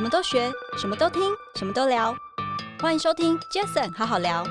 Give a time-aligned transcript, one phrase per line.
[0.00, 1.20] 什么都学，什么都听，
[1.56, 2.16] 什么都聊。
[2.80, 4.42] 欢迎收听 Jason 好好聊。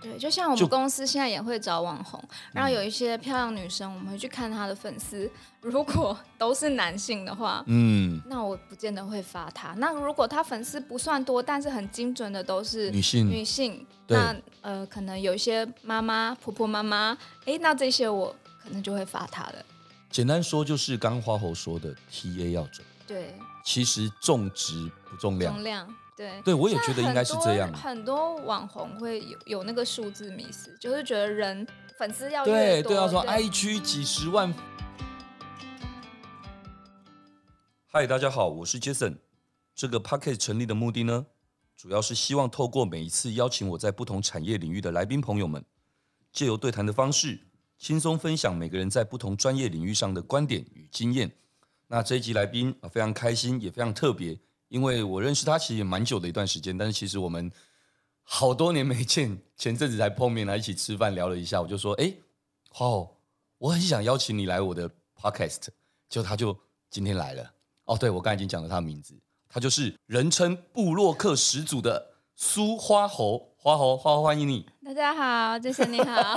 [0.00, 2.22] 对，就像我们公司现在也会找网红，
[2.52, 5.28] 然后有一些漂亮女生，我们会去看她的粉丝。
[5.60, 9.74] 如果都是男性的话，嗯，那我不见得会发她。
[9.78, 19.66] 那如果她粉丝不算多，但是很精准的都是女性，女性，那呃，可能有一些妈妈、婆婆妈妈，哎，那这些我可能就会发她的。
[20.08, 22.86] 简单说，就是刚花猴说的 TA 要准。
[23.08, 25.54] 对，其实重质不重量。
[25.54, 26.42] 重量，对。
[26.42, 27.72] 对，我也觉得应该是这样。
[27.72, 31.66] 很多网红会有有那个数字迷思，就是觉得人
[31.98, 34.52] 粉丝要对，对，要说 IG 几十万。
[37.86, 39.16] 嗨，大家好，我是 Jason。
[39.74, 41.26] 这个 Podcast 成立的目的呢，
[41.74, 45.64] 主要是希望透过每一次邀请我在不同产业领域的来宾朋友们，
[46.30, 47.40] 借由对谈的方式，
[47.78, 51.32] 轻松分享每个人在不同专业领域上的观点与经验。
[51.86, 57.50] 那这一集来宾啊，非常开心，也非常特别，因为我认识他其实也蛮久的一段时间，但是其实我们
[58.22, 62.12] 好多年没见，前阵子才碰面来一起吃饭聊了一下，我就说，哎，
[62.70, 63.16] 花猴，
[63.58, 65.68] 我很想邀请你来我的 Podcast，
[66.08, 66.56] 就他就
[66.90, 67.52] 今天来了。
[67.84, 69.14] 哦，对，我刚才已经讲了他的名字，
[69.48, 74.66] 他就是人称布洛克始祖的苏花猴，花猴，花猴，欢迎你。
[74.82, 76.34] 大家好，杰森你好。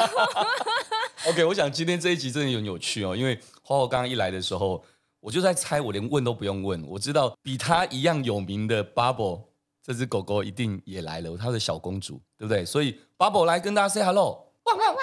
[1.29, 4.83] OK，我想今天这一集真的很有趣哦，因为花猴刚刚一来的时候，
[5.19, 9.43] 我就在猜，我连问都不用问，我知道比他一样有名的 Bubble
[9.83, 12.65] 这只狗狗一定也来了，它的小公主，对不对？
[12.65, 14.99] 所以 Bubble 来跟大家 say hello，汪汪汪。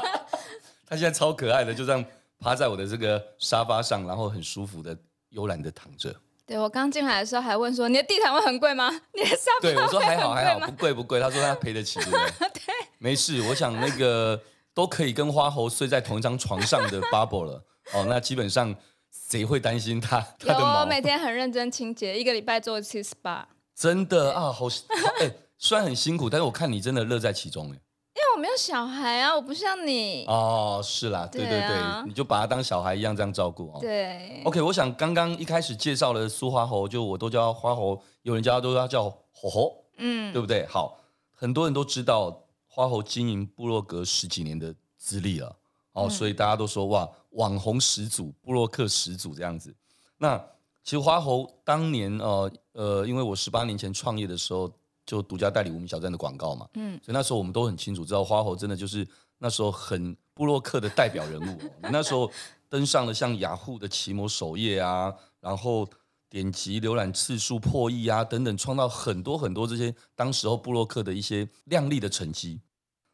[0.86, 2.04] 他现在超可爱的，就这样
[2.38, 4.96] 趴在我的这个沙发上，然后很舒服的。
[5.30, 6.12] 悠然的躺着。
[6.44, 8.90] 对，我刚进来的时候还问说：“你的地毯会很贵吗？
[9.14, 11.20] 你的沙发会很贵吗？”对，我说还好还好，不贵不贵。
[11.20, 12.48] 他说他赔得起，对不对？
[12.66, 13.40] 对，没事。
[13.42, 14.42] 我想那个
[14.74, 17.64] 都可以跟花猴睡在同一张床上的 Bubble 了。
[17.92, 18.74] 哦，那基本上
[19.10, 20.20] 谁会担心他？
[20.38, 20.80] 他的毛？
[20.80, 23.44] 我每天很认真清洁，一个礼拜做一次 SPA。
[23.74, 24.68] 真的啊，好，好，
[25.20, 27.80] 哎， 虽然很辛苦，但是我看你真的乐在其中，哎。
[28.12, 33.78] 因为我没有小孩啊，我不像你哦，是啦，对对对，你就把他当小孩一样这样照顾哦。
[33.80, 40.66] 对，OK，我想刚刚一开始介绍了苏花猴，就我都叫花猴，有人家都叫他叫猴猴，嗯，对不对？
[40.66, 40.98] 好，
[41.32, 45.56] 很多人都知道花猴经营部落格十几年的资历了，
[45.92, 49.74] 哦，嗯、所以大家都说哇，网红始祖、布洛克始祖这样子。
[50.18, 50.38] 那
[50.82, 54.72] 其实花猴当年呃呃，因为我十八年前创业的时候。
[55.06, 59.04] 就独家代理无名小站的广告嘛，嗯，所以那时候我们都很清楚，知道花猴真的就是
[59.38, 61.58] 那时候很布洛克的代表人物。
[61.90, 62.30] 那时候
[62.68, 65.88] 登上了像雅虎的奇摩首页啊，然后
[66.28, 72.60] 点击浏览次数破亿啊等等，创造很多很多这些当时候布洛克的一些亮丽的成绩。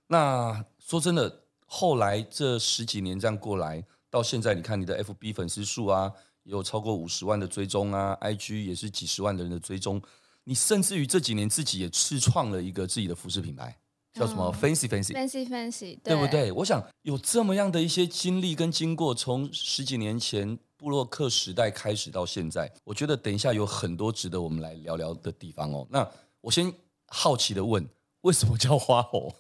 [0.09, 6.11] 那说真的，后来这十几年这样过来，到现在你看你的 FB 粉丝数啊，
[6.45, 10.01] 也有超过五十万的追踪啊，IG 也是几十万的人的追踪。
[10.45, 13.77] 你甚至于这几年自己也自创了一个自己的服饰品牌，
[14.15, 16.53] 叫什么、嗯、？Fancy Fancy，Fancy Fancy，对不对？
[16.53, 25.85] 我想有这么样的一些经历跟经过，从十几年前布洛克时代开始到现在，我觉得等一下有很多值得我们来聊聊的地方哦。
[25.91, 26.09] 那
[26.41, 26.73] 我先
[27.09, 27.85] 好奇的问，
[28.21, 29.35] 为什么叫花猴？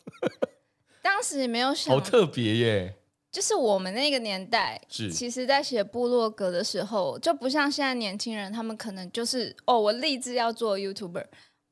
[1.06, 2.94] 当时也没有想，好特别耶。
[3.30, 11.24] 就是我们那个年代，是其实在写部落格的时候，就不像现在年轻人，他们可能就是哦，我立志要做 YouTuber，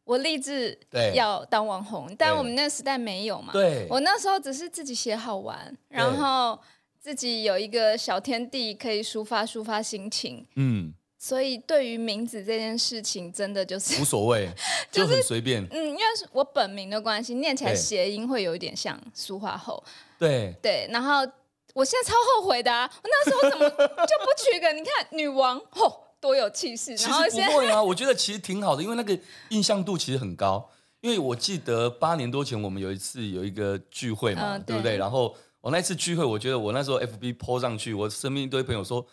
[0.04, 0.78] 我立志
[1.14, 3.52] 要当网红，但我们那个时代没有嘛。
[3.52, 6.60] 对，我那时候只是自己写好玩，然后
[7.00, 10.46] 自己有一个小天地可以抒发抒发心情。
[10.54, 10.94] 嗯，
[11.24, 14.50] 所以对于名字这件事情，真的就是无所谓，
[14.92, 15.66] 就很随便。
[15.70, 19.82] 嗯，因为是我本名的关系，念起来谐音会有一点像苏化后。
[20.18, 21.26] 对对，然后。
[21.72, 22.88] 我现在超后悔的啊！
[23.02, 24.72] 我那时候怎么 就不取个？
[24.72, 26.96] 你看女王，吼、哦，多有气势。
[26.96, 27.10] 其实
[27.50, 29.18] 不会啊，我觉得其实挺好的，因为那个
[29.48, 30.70] 印象度其实很高。
[31.00, 34.96] 因为我记得八年多前我们有一次有一个聚会嘛，嗯、对，对不对？
[34.98, 39.04] 然后我那次聚会，我觉得我那时候 FB po 上去，我身边一堆朋友说，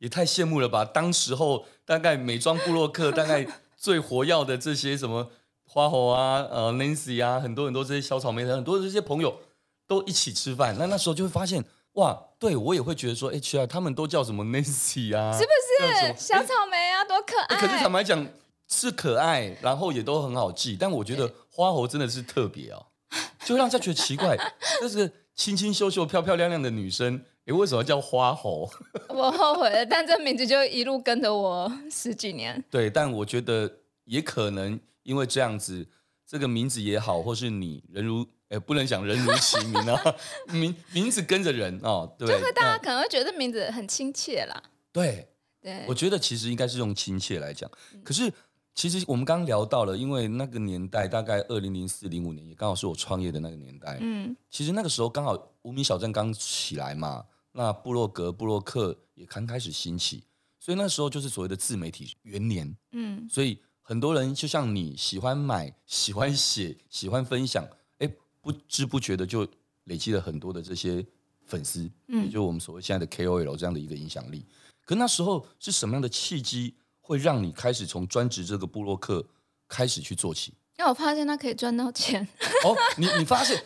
[0.00, 0.84] 也太羡慕了吧！
[0.84, 5.30] 当时候大概美妆部落客 大概最活跃的这些什么
[5.62, 9.38] 花猴啊、呃 Nancy 啊，很多很多这些小草莓的很多这些朋友
[9.86, 10.76] 都一起吃饭。
[10.78, 11.64] 那那时候就会发现。
[11.94, 15.36] 哇，对我也会觉得说，，HR 他们都叫什么 Nancy 啊？
[15.36, 15.50] 是不
[15.84, 17.04] 是小草莓啊？
[17.04, 17.56] 多可爱！
[17.56, 18.24] 可是坦白讲，
[18.68, 20.76] 是可爱，然后也都很好记。
[20.78, 22.86] 但我觉得花猴真的是特别哦，
[23.44, 24.38] 就让人家觉得奇怪，
[24.80, 28.68] 就是清清秀秀、漂漂亮亮的女生，哎，为什么叫花猴？
[29.08, 32.62] 我后悔了，但这名字就一路跟着我十几年。
[32.70, 35.88] 对，但我觉得也可能因为这样子，
[36.26, 38.26] 这个名字也好，或是你人如。
[38.50, 40.16] 哎，不能讲人如其名啊，
[40.52, 44.60] 名名字跟着人哦，对，就会大家可能会觉得名字很亲切啦。
[44.90, 45.28] 对，
[45.62, 47.70] 对，我觉得其实应该是用亲切来讲。
[48.02, 48.28] 可是
[48.80, 53.98] 其实我们刚刚聊到了，因为那个年代大概二零零四零五年，也刚好是我创业的那个年代。
[54.00, 60.24] 嗯，其实那个时候刚好无名小镇刚起来嘛，那部落格、部落客也刚开始兴起，
[60.58, 62.74] 所以那时候就是所谓的自媒体元年。
[62.92, 67.68] 嗯，所以很多人就像你喜欢买、 喜欢写、喜欢分享，
[67.98, 68.10] 哎，
[68.40, 69.46] 不知不觉的就
[69.84, 71.04] 累积了很多的这些。
[71.46, 74.46] 粉丝，嗯，也就我们所谓现在的 KOL 这样的一个影响力。
[74.84, 76.76] 可那时候是什么样的契机，
[77.10, 79.26] 会让你开始从专职这个布洛克
[79.66, 80.54] 开始去做起？
[80.78, 82.22] 因为我发现他可以赚到钱。
[82.64, 83.62] 哦，你你发现、欸？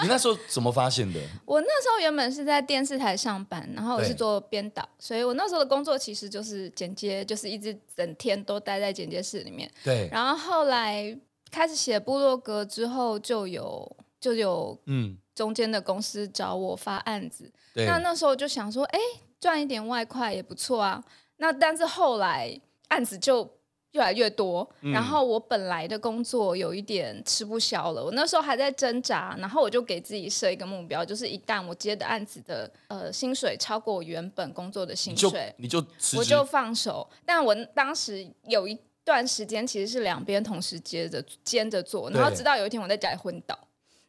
[0.00, 1.20] 你那时候怎么发现的？
[1.44, 9.70] 我那时候原本是在电视台上班，然后我是做编导，所以我那时候的工作其实就是剪接，就是一直整天都待在剪接室里面。
[9.84, 10.08] 对。
[10.10, 11.14] 然后后来
[11.50, 15.18] 开始写部落格之后，就有就有嗯。
[15.34, 18.98] 中间的公司找我发案子，对那那时候就想说，哎，
[19.38, 21.00] 赚一点外快也不错啊。
[21.36, 23.48] 那但是后来案子就
[23.92, 28.04] 越来越多，嗯、然后我本来的工作有一点吃不消了。
[28.04, 35.82] 我那时候还在挣扎，然后我就给自己设一个目标，就是一旦我接的案子的呃薪水超过我原本工作的薪水，你就，
[36.16, 37.08] 我就放手。
[37.24, 43.58] 但我当时有一段时间其实是两边同时接着兼着做，然后直到有一天我在家里昏倒。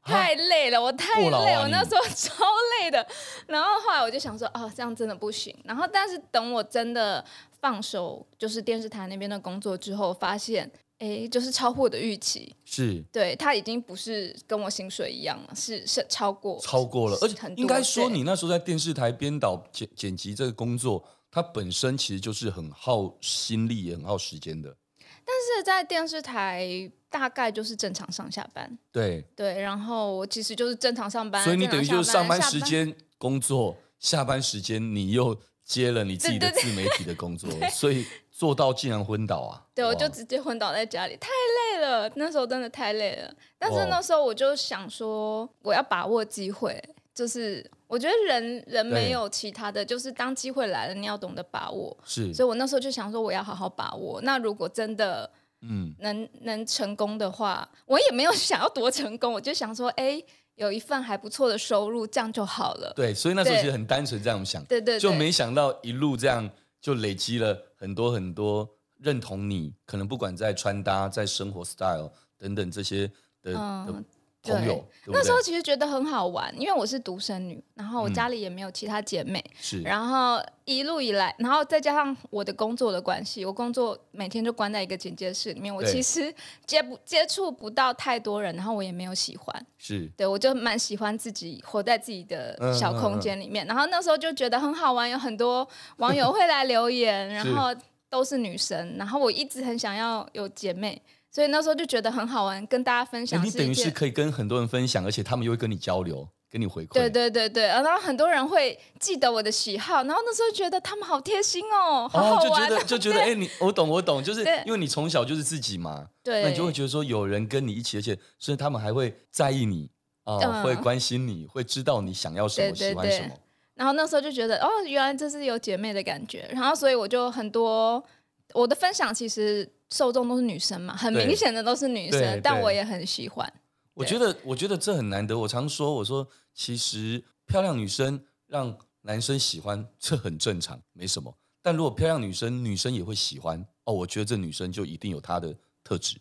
[0.02, 2.44] 太累了，我太累，啊、我那时候超
[2.80, 3.06] 累的。
[3.46, 5.56] 然后后来我就想说，哦，这样真的不行。
[5.64, 7.24] 然后但是等我真的
[7.62, 10.70] 放手，就是电视台那边的工作之后，发现，
[11.00, 12.56] 哎，就是超乎我的预期。
[12.66, 17.18] 是，对，他已经不是跟我薪水一样了，是是超过，超过了。
[17.22, 24.76] 而且应该说，你那时候在电视台编导剪剪辑这个工作，它本身其实就是很耗心力，也很耗时间的。
[25.00, 26.92] 但是在电视台。
[27.12, 35.36] 大概就是正常上下班，对对，然后我其实就是正常上班，所以你等于就是上班时间工作，下班时间你又
[35.70, 39.62] 接了你自己的自媒体的工作， 所以做到竟然昏倒啊！
[39.76, 41.30] 对，我就直接昏倒在家里，太
[41.78, 43.32] 累了，那时候真的太累了。
[43.60, 46.84] 但是那时候我就想说，我要把握机会，
[47.14, 51.96] 就是我觉得人人没有其他的，就是当机会来了，你要懂得把握。
[52.04, 54.20] 是，所以我那时候就想说，我要好好把握。
[54.24, 55.30] 那如果真的。
[55.62, 60.24] 嗯，能能成功的话，我也没有想要多成功，我就想说，哎，
[60.60, 62.94] 有一份还不错的收入，这样就好了。
[62.96, 73.08] 对，所以那时候其实很单纯这样想，对，对对，就没想到一路这样就累积了很多很多认同你，可能不管在穿搭、在生活 style 等等这些
[73.42, 73.54] 的。
[73.56, 74.04] 嗯的
[74.42, 86.34] 对，那时候其实觉得很好玩，因为我是独生女，然后我家里也没有其他姐妹，嗯、是，然后一路以来，然后再加上我的工作的关系，我工作每天就关在一个警戒室里面，我其实
[86.66, 90.10] 接不接触不到太多人，然后我也没有喜欢，是。
[90.16, 93.68] 对，我就蛮喜欢自己活在自己的小空间里面，嗯。
[93.68, 97.76] 嗯嗯，然后那时候就觉得很好玩，有很多网友会来留言， 然后
[98.10, 101.02] 都是女生，然后我一直很想要有姐妹。
[101.32, 103.44] 所以那时候就觉得很好玩，跟大家分享。
[103.46, 106.94] 你等于是可以跟很多人分享，而且他们又会跟你交流，跟你回馈。
[106.94, 112.44] 对对对对，然后很多人会记得我的喜好，然后那时候觉得他们好贴心哦，好好玩。
[112.44, 119.92] 就觉得就觉得哎，你我懂我懂，就是因为你从小就是自己嘛，对，那你就会觉得说有人跟你一起，而且所以他们还会在意你
[120.24, 123.30] 啊，会关心你，会知道你想要什么，喜欢什么。
[123.76, 128.04] 然后那时候就觉得哦，原来这是有姐妹的感觉，然后所以我就很多
[128.54, 129.70] 我的分享其实。
[129.92, 133.52] 受众都是女生嘛，很明显的都是女生，但我也很喜欢。
[133.96, 135.36] 我觉得，我觉得这很难得。
[135.36, 141.36] 我常说，我说其实漂亮女生让男生喜欢，这很正常，没什么。
[141.64, 146.18] 但如果漂亮女生，女生也会喜欢哦，我觉得这女生就一定有她的特质。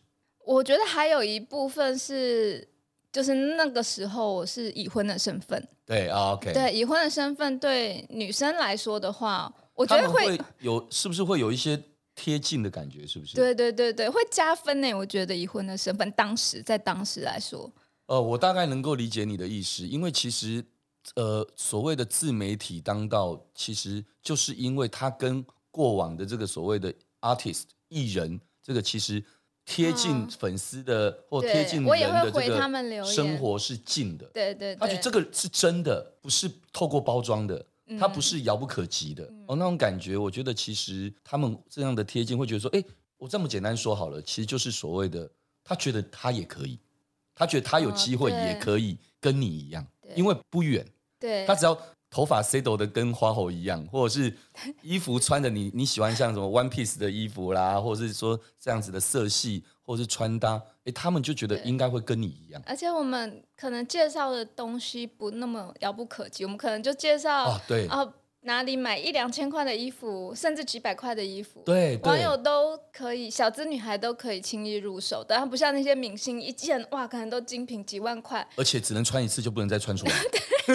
[0.47, 2.67] 我觉得还有一部分是，
[3.13, 5.63] 就是那个时候我是已婚的身份。
[5.85, 6.55] 对，OK。
[6.55, 11.79] 对，已婚的身份对女生来说的话，我觉得会，会有，是不是会有一些？
[12.21, 13.37] 贴近的感觉是不是？
[13.37, 14.93] 对对对对，会加分呢。
[14.93, 17.71] 我觉得已婚的身份，当时在当时来说，
[18.07, 20.65] 呃，我大概能够理解你的意思，因为其实，
[21.15, 29.23] 呃，所谓的自媒体当道，其实就是因为他跟过往的这个所谓的 artist 艺人，这个其实
[29.65, 34.27] 贴近粉丝的、嗯、或贴近人的这个生活是近的。
[34.35, 37.65] 对对，对，他觉得这个是真的，不是透过包装的。
[37.99, 42.83] 他不是遥不可及的、嗯、哦，那种感觉，我觉得其实他们这样的贴近，会觉得说，哎，
[43.17, 45.31] 我这么简单说好了，其实就是所谓的，
[45.63, 46.79] 他觉得他也可以，
[47.35, 50.87] 他觉得他有机会也可以跟你一样，哦、因为不远，
[51.19, 51.81] 对，他只要
[52.11, 54.35] 头发 set 的跟花猴一样，或者是
[54.83, 60.63] 衣服穿的你 你喜欢像什么 One Piece 的衣服啦，或者是说这样子的色系，或者是穿搭。
[60.93, 67.87] 他们就觉得应该会跟你一样，而且我们可能介绍的东西不那么遥不可及，我们可能就介绍啊，对。
[67.89, 68.05] 啊，
[68.49, 80.13] 哪里买一两千块的衣服，甚至几百块的衣服，对，对网友都可以，小资女孩都可以轻易入手的，它不像那些明星一件哇，可能都精品几万块，而且只能穿一次就不能再穿出来。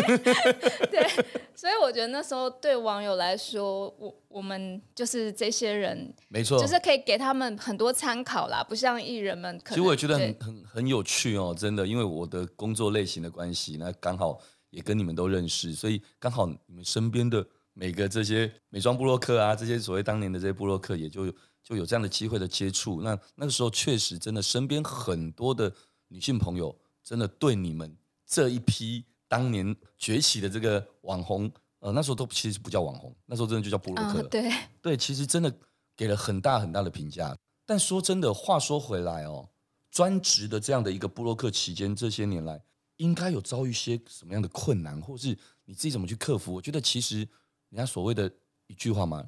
[0.92, 1.08] 对，
[1.56, 9.76] 所以我觉得那时候对网友来说，我我们就是这些人，没错，就是可以给他们很多参考啦，不像艺人们可能。
[9.76, 14.40] 其实我也觉得很很很有趣哦，真的，因为我的工作类型的关系，那刚好
[14.70, 21.32] 也跟你们都认识，所以刚好你们身边的每个这些美妆部洛克啊，这些所谓当年的这些布洛克，也就
[21.64, 23.02] 就有这样的机会的接触。
[23.02, 25.74] 那那个时候确实真的身边很多的
[26.08, 29.06] 女性朋友，真的对你们这一批。
[29.26, 34.22] 当年崛起的这个网红，呃，那时候都其实不叫网红，那时候真的就叫部落客。
[34.22, 35.52] 嗯、对 对，其实真的
[35.98, 37.36] 给了很大很大的评价。
[37.66, 39.50] 但说真的，话说回来哦，
[39.90, 42.62] 专职的这样的一个布洛克期间，这些年来
[42.98, 46.54] 应该有遭遇一些什么样的困难，或是你自己怎么去克服？
[46.54, 47.28] 我觉得其实
[47.74, 48.32] 人家所谓的
[48.68, 49.28] 一句话嘛，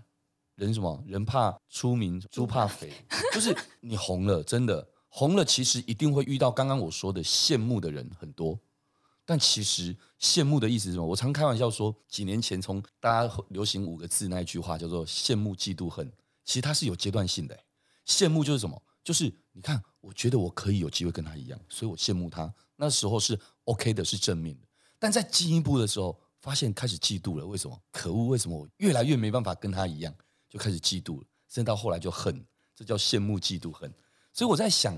[0.53, 2.93] 人什么人怕出名，猪怕肥，
[3.33, 8.59] 就是你红了，真的红了，其实一定会遇到刚刚我说的羡慕的人很多。
[9.25, 11.03] 但其实羡慕的意思是什么？
[11.03, 16.07] 我常开玩笑说，几年前从大家流行五个字那一句话叫做“羡慕嫉妒恨”，
[16.45, 17.59] 其实它是有阶段性的。
[18.05, 18.79] 羡慕就是什么？
[19.03, 22.53] 就是你看，我觉得我可以有机会跟他一样，所以我羡慕他。
[22.75, 24.67] 那时候是 OK 的，是正面的。
[24.99, 27.45] 但在进一步的时候，发现开始嫉妒了。
[27.45, 27.75] 为什么？
[27.91, 28.27] 可恶！
[28.27, 30.13] 为什么我越来越没办法跟他一样？
[30.47, 33.91] 就开始嫉妒了，甚至到后来就恨，这叫羡慕嫉妒恨。
[34.31, 34.95] 所以我在想。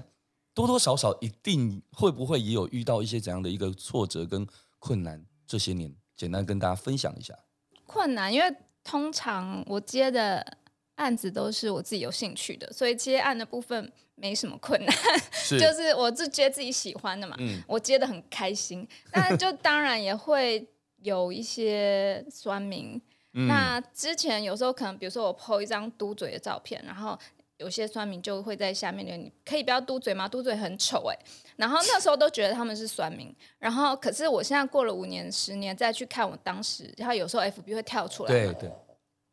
[0.53, 4.43] 多多少少一定会不会也有遇到一些怎样的一个挫折跟
[4.79, 5.23] 困难？
[5.45, 7.37] 这些年简单跟大家分享一下。
[7.85, 10.57] 困难，因为通常我接的
[10.95, 14.95] 案子都是我自己有兴趣的，所以接案的部分没什么困难，
[15.31, 18.87] 是 就是我就接自己喜欢的嘛，嗯、我接的很开心。
[19.11, 20.67] 但就当然也会
[21.07, 23.01] 有一些酸民。
[23.33, 27.17] 嗯、那之前有时候可能，比如说我 po 一张嘟嘴的照片，然后。
[27.59, 30.27] 有些酸民就会在下面留，你可以不要嘟嘴吗？
[30.27, 31.17] 嘟嘴很丑哎。
[31.55, 38.29] 然后那时候都觉得他们是酸民，然后可是我现在过了五年、十年再去看我当时，然后有时候 FB 会跳出来。
[38.29, 38.71] 对对，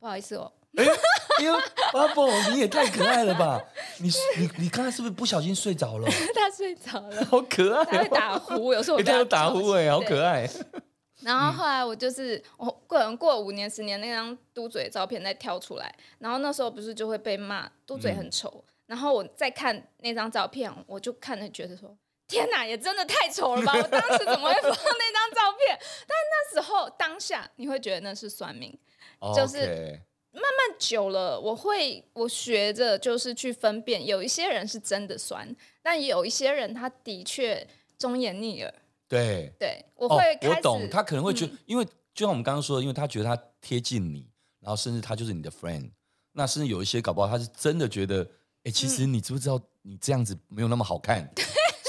[0.01, 0.51] 不好意思哦。
[0.77, 1.55] 哎呦，
[1.93, 3.63] 巴布，你也太可爱了吧！
[3.99, 6.09] 你你你刚才是不是不小心睡着了？
[6.35, 7.85] 他睡着了，好可爱。
[7.85, 10.49] 他会打呼，有时候我 他有打呼哎，好可爱。
[11.25, 21.97] 然后后来我就是我过能过五年十年那张嘟嘴的照片再跳出来，然后那时候不是就会被骂嘟嘴很丑，嗯、然后我再看那张照片，我就看着觉得说
[22.29, 23.73] 天哪，也真的太丑了吧！
[23.75, 25.79] 我当时怎么会放那张照片？
[26.07, 28.79] 但那时候当下你会觉得那是算命，
[29.35, 29.99] 就是
[30.31, 37.67] 慢慢久了，我会我学着就是去分辨，有一些人是真的酸，但有一些人他的确
[37.99, 38.75] 忠言逆耳。
[39.09, 39.53] 对。
[39.59, 44.29] 对，我会、哦，我懂，他可能会觉得，嗯、因为就像我们刚刚说的，因为他觉得他贴近你，
[44.61, 45.91] 然后甚至他就是你的 friend，
[46.33, 48.27] 那甚至有一些搞不好他是真的觉得，
[48.65, 51.43] 哎，其实你知不知道你这样子没有那么好看、嗯、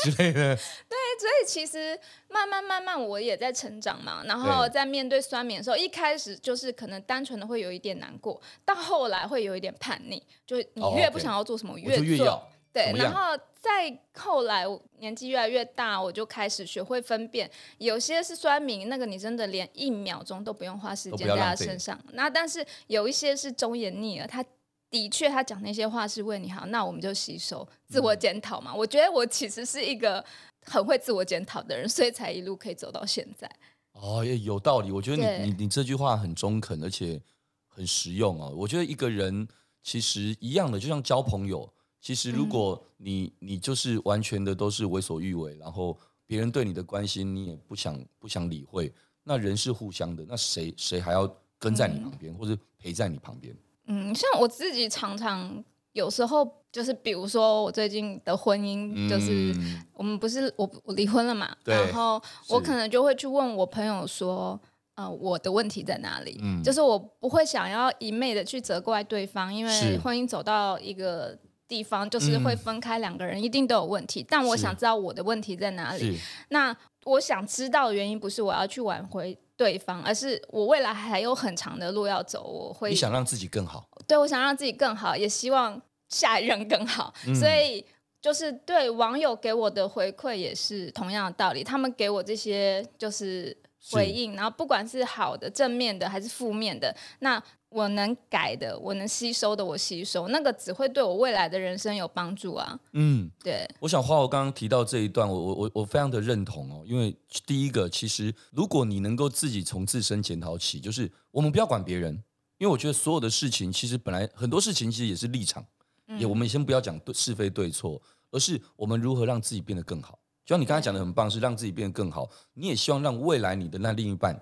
[0.03, 0.55] 之类的。
[0.55, 1.97] 对，所以其实
[2.29, 12.49] 慢慢慢慢我也在成长嘛，然后在面对酸民的时候，一开始就是可能单纯的会有一点难过，到后来会有一点叛逆，就你越不想要做什么，哦 okay、越做越要。
[12.75, 14.65] 对，然后再后来
[14.99, 21.97] 年纪越来越大，我就开始学会分辨，有些是酸民，那个你真的连一秒钟都不用花时间在他身上。
[22.11, 24.43] 那但是有一些是忠言逆耳，他
[24.89, 28.71] 的确他讲那些话是为你好，那我们就吸收，自我检讨嘛。
[28.73, 30.21] 嗯、我觉得我其实是一个
[30.65, 33.49] 很会自我检讨的人，所以才一路可以走到现在。
[33.93, 34.91] 哦，也有道理。
[34.91, 37.21] 我觉得你你你这句话很中肯，而且
[37.69, 38.53] 很实用哦。
[38.53, 39.47] 我觉得一个人
[39.81, 41.71] 其实一样的，就像交朋友。
[42.05, 45.97] 其实，如果你你就是完全的都是为所欲为，然后
[46.27, 48.93] 别人对你的关心你也不想不想理会，
[49.23, 53.57] 那人是互相的，那谁谁还要跟在你旁边，嗯、或者陪在你旁边？
[53.87, 64.61] 嗯，像我自己常常有时候就是，比如说我最近的婚姻，就是、嗯、我们不是我我离婚了嘛，然后我可能就会去问我朋友说，
[64.93, 66.37] 呃，我的问题在哪里？
[66.43, 71.35] 嗯，就是我不会想要一昧的去责怪对方，因为婚姻走到一个。
[71.67, 74.21] 地方就是会分开两个人，一定都有问题。
[74.21, 76.19] 嗯、但我想知道我的问题在哪里。
[76.49, 82.43] 那我想知道的原因不是我要去挽回对方，而是我未来还有很长的路要走。
[82.43, 87.13] 我会你想让自己更好，对，我想让自己更好，也希望下一任更好。
[87.27, 87.85] 嗯、所以
[88.21, 91.63] 就是对网友给我的回馈也是同样的道理。
[91.63, 93.55] 他们给我这些就是
[93.91, 97.41] 回应，然后不管是好的、正面的还是负面的，那
[97.75, 102.79] 我能改的、我能吸收的，我吸收，那个只会对我未来的人生有帮助啊。
[102.93, 103.67] 嗯，对。
[103.81, 107.13] 我想花，我刚刚提到这一段，我我我我非常的认同哦，因为
[107.45, 112.13] 第一个，其实如果你能够自己从自身检讨起，就是我们不要管别人，
[112.57, 115.65] 因为我觉得所有的事情，其实本来很多事情其实也是立场，
[116.07, 118.01] 嗯、也我们先不要讲对是非对错，
[118.31, 120.17] 而是我们如何让自己变得更好。
[120.45, 122.29] 就像你刚才讲的很棒，是让自己变得更好。
[122.53, 124.33] 你也希望让未来你的那另一半，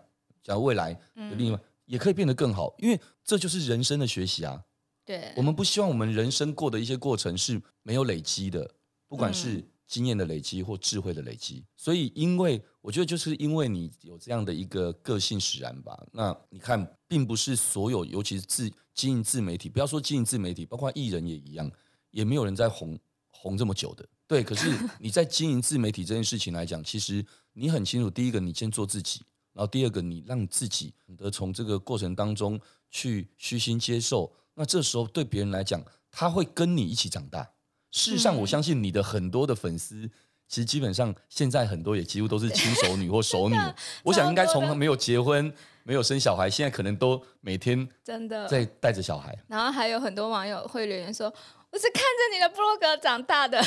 [0.44, 4.64] 假如未来的另一半也可以变得更好，因为这就是人生的学习啊。
[5.06, 8.74] 对，我们不希望我们人生过的一些过程是没有累积的，
[9.08, 11.66] 不管是经验的累积或智慧的累积。
[11.76, 16.02] 所以，因为我觉得就是因为你有这样的一个个性使然吧。
[16.14, 21.70] 那你看，并不是所有，尤其是自经营自媒体，不要说经营自媒体，包括艺人也一样，
[22.12, 22.98] 也没有人在红
[23.30, 24.08] 红这么久的。
[24.26, 29.22] 对，可是你在经营自媒体这件事情来讲，其实你很清楚，第一个你先做自己，
[29.54, 34.32] 然后第二个你让自己得从这个过程当中去虚心接受。
[34.56, 37.52] 那这时候对别人来讲，他会跟你一起长大。
[37.92, 40.10] 事实上，我相信你的很多的粉丝，
[40.48, 43.56] 其实基本上现在很多也几乎都是亲手女或熟女。
[44.04, 45.52] 我想应该从没有结婚、
[45.84, 49.38] 没有生小孩，现在可能都每天真的在带着小孩。
[49.48, 51.32] 然后还有很多网友会留言说
[51.72, 53.60] ：“我是看着你的部落格长大的。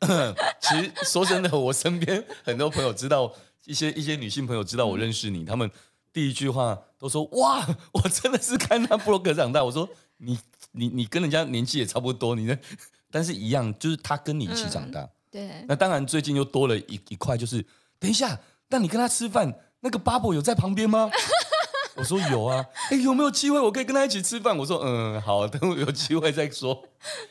[0.60, 3.32] ”其实说真的，我身边很多朋友知道
[3.64, 5.70] 一些一些女性朋友知道我认识你，嗯、他们
[6.12, 9.88] 第一句话都说：“哇， 我真的是看他布洛克长大。”我说
[10.18, 10.38] ：“你
[10.72, 12.58] 你你跟人家年纪也差不多，你呢？
[13.10, 15.00] 但是一样，就是他跟你一起长大。
[15.02, 15.64] 嗯”对。
[15.68, 17.64] 那当然，最近又多了一一块，就是
[17.98, 21.10] 等一下，那你跟他吃饭，那个 Bubble 有在旁边吗？
[21.96, 22.64] 我说有啊。
[22.90, 24.56] 哎，有没有机会我可以跟他一起吃饭？
[24.56, 26.84] 我说嗯，好，等我有机会再说。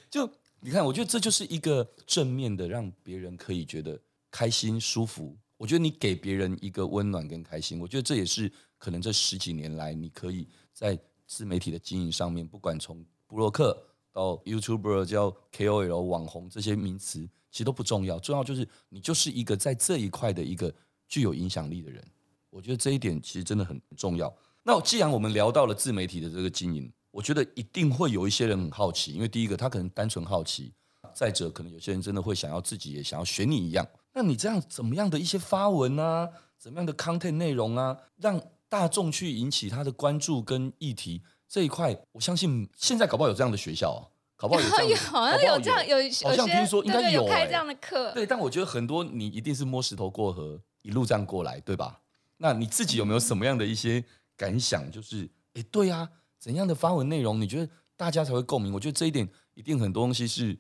[0.10, 0.30] 就。
[0.62, 3.98] 你看，我觉得这就是一个正面的，让别人可以觉得
[4.30, 5.38] 开心、舒服。
[5.60, 10.98] 我觉得你给别人一个温暖跟开心，我觉得这也是可能这十几年来，你可以在
[11.28, 13.78] 自媒体的经营上面，不管从布洛克
[14.14, 20.74] 到 YouTuber 叫 KOL 网红这些名词，其实都不重要，重要就是你就是一个在这一块的一个
[21.10, 22.02] 具有影响力的人。
[22.50, 24.34] 我觉得这一点其实真的很重要。
[24.64, 30.72] 那既然我们聊到了自媒体的这个经营，我觉得一定会有一些人很好奇，因为第一个他可能单纯好奇，
[31.14, 33.86] 再者可能有些人真的会想要自己也想要学你一样。
[34.20, 44.04] 那你这样怎么样的一些发文啊，怎么样的 content 内容啊，让大众去引起他的关注跟议题这一块，我相信现在搞不好有这样的学校啊，
[44.36, 45.96] 搞不好有这样的，好像有这样有，
[46.28, 48.12] 好像听说应该有开这样的课。
[48.12, 52.02] 对，但我觉得很多你一定是摸石头过河，一路这样过来，对吧？
[52.36, 54.04] 那你自己有没有什么样的一些
[54.36, 54.92] 感想？
[54.92, 56.10] 就是，哎，对啊。
[56.38, 58.74] 怎样的发文内容，你觉得大家才会共鸣？
[58.74, 60.58] 我觉得这一点一定很多东西是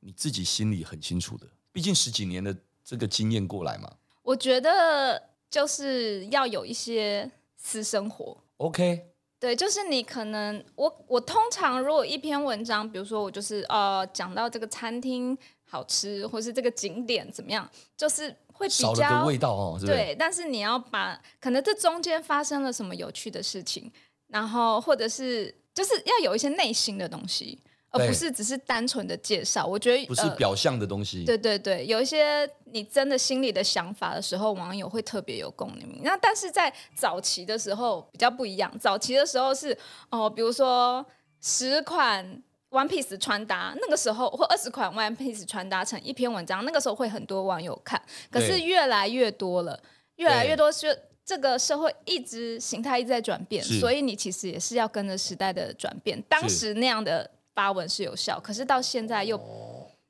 [0.00, 2.56] 你自己心里很清楚的，毕竟十几年的
[2.90, 3.88] 这个经验过来嘛。
[4.22, 8.36] 我觉得就是要有一些私生活。
[8.56, 19.78] OK，对，就是你可能我我通常如果一篇文章，比如说我就是呃讲到这个餐厅好吃，或是这个景点怎么样，就是会比较少了味道哦。
[19.80, 23.92] 对，但是你要把可能这中间发生了什么有趣的事情。
[24.26, 29.66] 然后，或者是就是要有一些内心的东西，而不是只是单纯的介绍。
[29.66, 31.18] 我觉得不是表象的东西。
[31.20, 36.00] 呃，对对对，有一些你真的心里的想法的时候，网友会特别有共鸣。
[36.02, 39.76] 那但是在早期的时候比较不一样，早期的时候是
[40.10, 41.04] 哦，比如说
[41.40, 48.00] 十款 One Piece 穿搭，那个时候或二十款 One Piece 穿搭成一篇文章，那个时候会很多网友看。
[48.30, 49.80] 可是越来越多了，
[50.16, 50.96] 越来越多是。
[51.22, 56.20] 这个社会一直形态一直在转变，所以你其实也是要跟着时代的转变。
[56.22, 59.40] 当时那样的发文是有效，可是到现在又……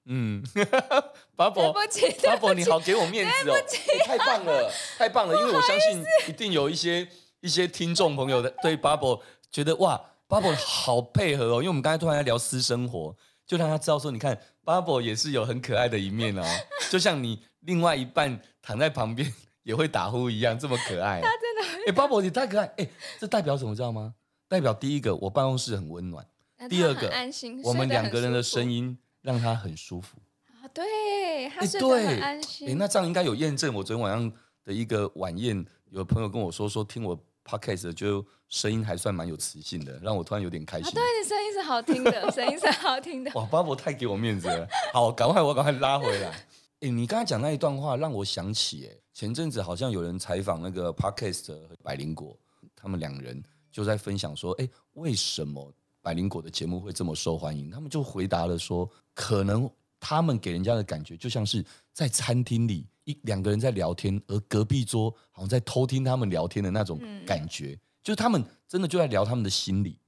[0.07, 0.43] 嗯，
[1.37, 5.35] 巴博，巴博，你好，给我面子哦，欸、太棒了，太棒了！
[5.39, 7.07] 因为我相信一定有一些
[7.41, 9.23] 一些听众朋友的对巴博
[9.53, 13.15] 觉得哇，巴博好配合哦，因为我们刚才突然在聊私生活，
[13.47, 16.43] 就让他知道说，你看巴博也是有很可爱的一面哦，
[16.91, 19.33] 就像你另外一半躺在旁边。
[19.63, 22.89] 也会打呼一样这么可爱，他真的哎，Bubble 你太可爱哎，
[23.21, 24.15] 这代表什么知道吗？
[24.49, 26.25] 代表第一个，我办公室很温暖；
[26.69, 30.69] 第二个，安心，我们两个人的声音让他很舒服啊。
[30.75, 32.69] 对，他睡得很安心。
[32.69, 33.75] 哎，那这样应该有验证。
[33.75, 34.33] 我昨天晚上
[34.65, 40.89] 的一个晚宴，有朋友跟我说说听我 Podcast 就声音还算蛮有磁性的，让我突然有点开心。
[40.89, 43.31] 啊、对，你声音是好听的，声音是好听的。
[43.35, 44.69] 哇，Bubble 太给我面子了。
[44.93, 46.47] 好，赶快我赶快拉回来。
[46.81, 52.39] 哎，你刚才讲那一段话让我想起，哎，前阵子好像有人采访那个 Podcast 和百灵果，
[52.77, 53.43] 他们两人
[53.73, 57.71] 就在分享说，哎，为什么百灵果的节目会这么受欢迎？
[57.71, 69.99] 他们就回答了说，可能他们给人家的感觉就像是在餐厅里一两个人在聊天，而隔壁桌好像在偷听他们聊天的那种感觉，嗯、就是他们真的就在聊他们的心理、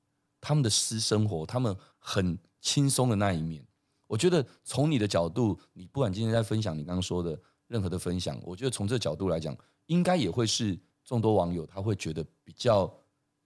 [0.40, 3.62] 他们的私生活，他们很轻松的那一面。
[4.06, 12.92] 我觉得从你的角度，你不管今天在分享你刚刚说的任何的分享，我觉得从这个角度来讲，应该也会是众多网友他会觉得比较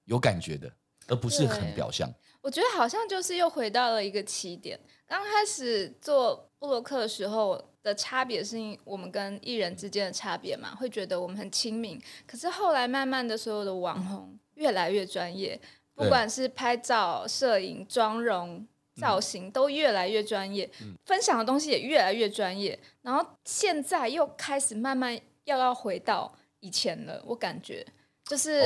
[0.05, 0.73] 有感觉的，
[1.09, 2.13] 而不是很表象。
[2.47, 4.79] 我觉得好像就是又回到了一个起点。
[5.05, 12.01] 刚开始做布洛克的时候的差别是我们跟艺人之间的差别嘛，会觉得我们很亲民。
[12.25, 15.61] 可是后来慢慢的，所有的网红越来越专业，
[15.97, 18.65] 不管是拍照、摄影、妆容、
[19.01, 20.71] 造型，都越来越专业，
[21.05, 22.79] 分享的东西也越来越专业。
[23.03, 27.85] 然后现在又开始慢慢要要回到以前了，我感觉。
[28.27, 28.61] 就是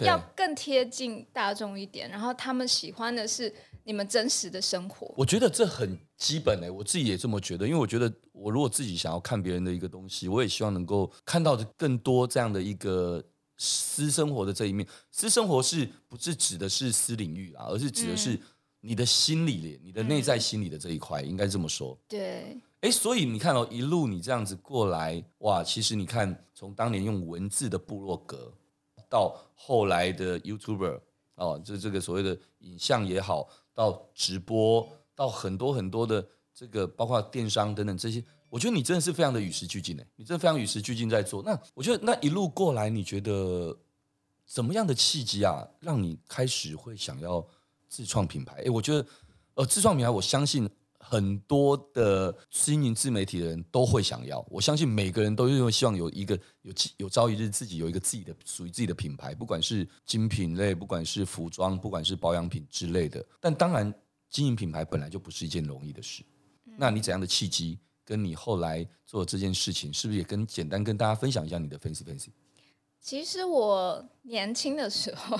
[0.00, 5.12] 要更贴近大众一点，然后他们喜欢的是你们真实的生活。
[5.18, 7.66] 我觉得这很基本诶，我自己也这么觉得。
[7.66, 13.22] 因为我觉得，我如果自己想要看别人的一个东西，我也希望能够看到的更多这样的一个
[13.58, 14.86] 私生活的这一面。
[15.10, 17.66] 私生活是不是指的是私领域啊？
[17.68, 18.40] 而是指的是
[18.80, 21.98] 你的心里、你的内在心理的这一块，应该这么说。
[22.08, 22.58] 对。
[22.80, 28.50] 哎，所以你看哦，一路你这样子过来，哇，其实你看，从当年用文字的部落格。
[29.12, 30.98] 到后来的 YouTuber
[31.34, 41.42] 哦，就这个所谓的影像也好，到直播，到很多很多的这个，包括电商等等这些，我觉得你真的是非常的与时俱进诶，你真的非常与时俱进在做。
[41.42, 43.76] 那我觉得那一路过来，你觉得
[44.46, 47.46] 怎么样的契机啊，让你开始会想要
[47.90, 48.54] 自创品牌？
[48.62, 49.06] 诶，我觉得
[49.56, 50.66] 呃，自创品牌，我相信。
[51.04, 63.22] 很多的经营自媒体的人都会想要，我相信每个人都因为希望有一个有有朝一日自己有一个自己的属于自己的品牌，不管是精品类，不管是服装，不管是保养品之类的。
[63.40, 63.92] 但当然，
[64.30, 66.22] 经营品牌本来就不是一件容易的事。
[66.66, 72.32] 嗯、那你怎样的契机，跟你后来做这件事情，是不是也跟简单跟大家分享一下你的分析分析？
[73.00, 75.36] 其实我年轻的时候，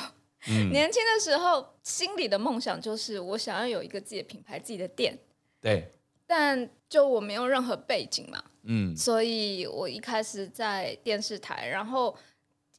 [0.49, 5.17] 嗯、 年轻的时候心里的梦想就是我想要有一个自己的品牌，自己的店。
[5.63, 5.93] 对，
[6.27, 12.15] 但就我没有任何背景嘛，嗯，所以我一开始在电视台，然后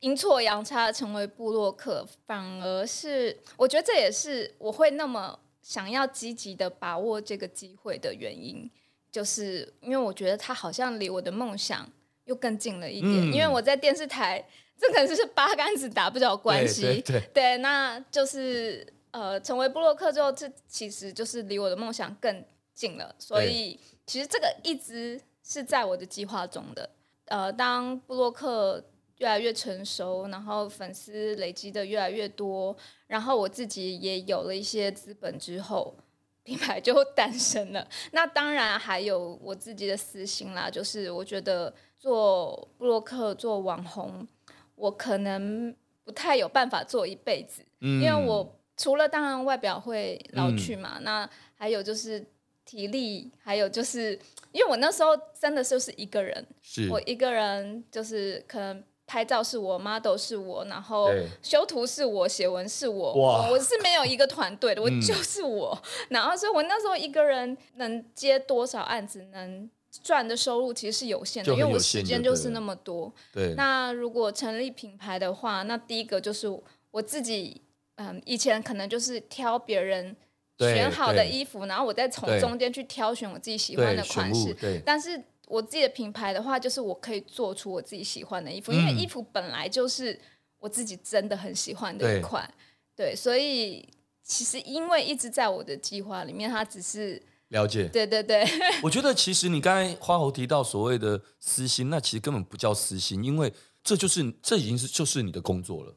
[0.01, 8.69] 阴错阳差成为部落客，反而是我觉得这也是我会那么想要积极的把握这个机会的原因，
[9.09, 11.89] 就是因为我觉得他好像离我的梦想
[12.25, 14.45] 又更近了一点，嗯、因为我在电视台，
[14.77, 22.43] 这可能是八竿子打不着关系，对，对，对，对，那就是呃，成为部落客之后，这其实就是离我的梦想更。
[22.73, 26.89] 进了，所以其实这个一直是在我的计划中的。
[27.25, 28.83] 呃，当布洛克
[29.17, 32.75] 越来越成熟，然后粉丝累积的越来越多，
[33.07, 35.95] 然后我自己也有了一些资本之后，
[36.43, 37.87] 品牌就 诞生了。
[38.11, 44.27] 那当然还有我自己的私心啦，就是我觉得做布洛克做网红，
[44.75, 52.27] 我可能不太有办法做一辈子，嗯、因为我除了当然外表会老去嘛，嗯、那还有就是。
[52.73, 54.17] 体力，还有就是，
[54.51, 61.11] 因为我那时候真的就是一个人，是我一个人，就是可能拍照是我，model 是我，然后
[61.43, 65.79] 修图是我，写文是我，哇我是没有一个团队的，我就是我。
[65.83, 69.69] 嗯、然后所以，我那时候一个人能接多少案子，能
[70.01, 73.13] 赚的收入其实是有限的，限因为我时间就是那么多。
[73.31, 73.53] 对。
[73.53, 76.47] 那如果成立品牌的话，那第一个就是
[76.89, 77.61] 我自己，
[77.97, 80.15] 嗯，以前可能就是挑别人。
[80.59, 84.55] 选好的衣服，然后我再从中间去挑选我自己喜欢的款式。
[84.85, 90.19] 但是我自己的品牌的话，就是我可以做出我自己喜欢的衣服，嗯、因为衣服本来就是
[90.59, 92.49] 我自己真的很喜欢的一款。
[92.95, 93.87] 对，对，所以
[94.23, 97.87] 其实因为一直在我的计划里面，它只是了解。
[97.89, 98.45] 对对对，
[98.81, 103.51] 我觉得其实你刚才花猴提到所谓的私心，那其实根本不叫私心，因为
[103.83, 105.93] 这就是这已经是就是你的工作了。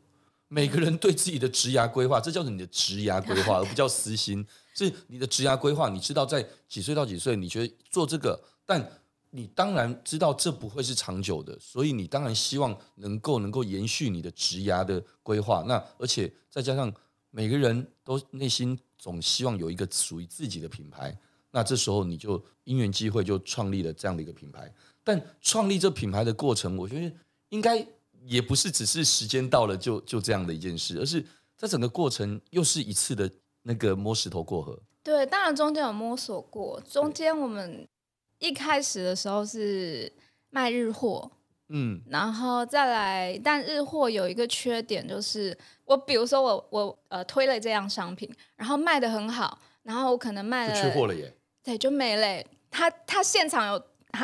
[0.49, 4.47] 每个人对自己的职涯规划， 这叫做你的职涯规划，而不叫私心。
[4.75, 8.87] 是你的职涯规划，你知道在几岁到几岁，你觉得做这个，但
[9.31, 15.65] 你当然知道这不会是长久的，所以你当然希望能够能够延续你的职涯的规划。
[15.67, 16.93] 那而且再加上
[17.31, 21.19] 每个人都内心总希望有一个属于自己的品牌，
[21.51, 24.73] 那这时候你就因缘机会就创立了这样的一个品牌。
[25.03, 27.17] 但创立这品牌的过程，我觉得
[27.49, 27.87] 应该。
[28.27, 31.25] 也不是只是时间到了就就这样的一件事，而是
[31.57, 33.31] 在整个过程又是一次的
[33.63, 34.79] 那个摸石头过河。
[35.03, 37.87] 对，当然中间有摸索过，中间我们
[38.41, 40.13] 一开始的时候是
[40.51, 41.31] 卖日货，
[41.69, 52.45] 嗯，然后再来，但日货有一个缺点就是，我比如说我我呃推了这样商品，然后卖的很好，然后我可能卖了，缺货了耶，对，就没了。
[52.71, 53.83] 他他现场有。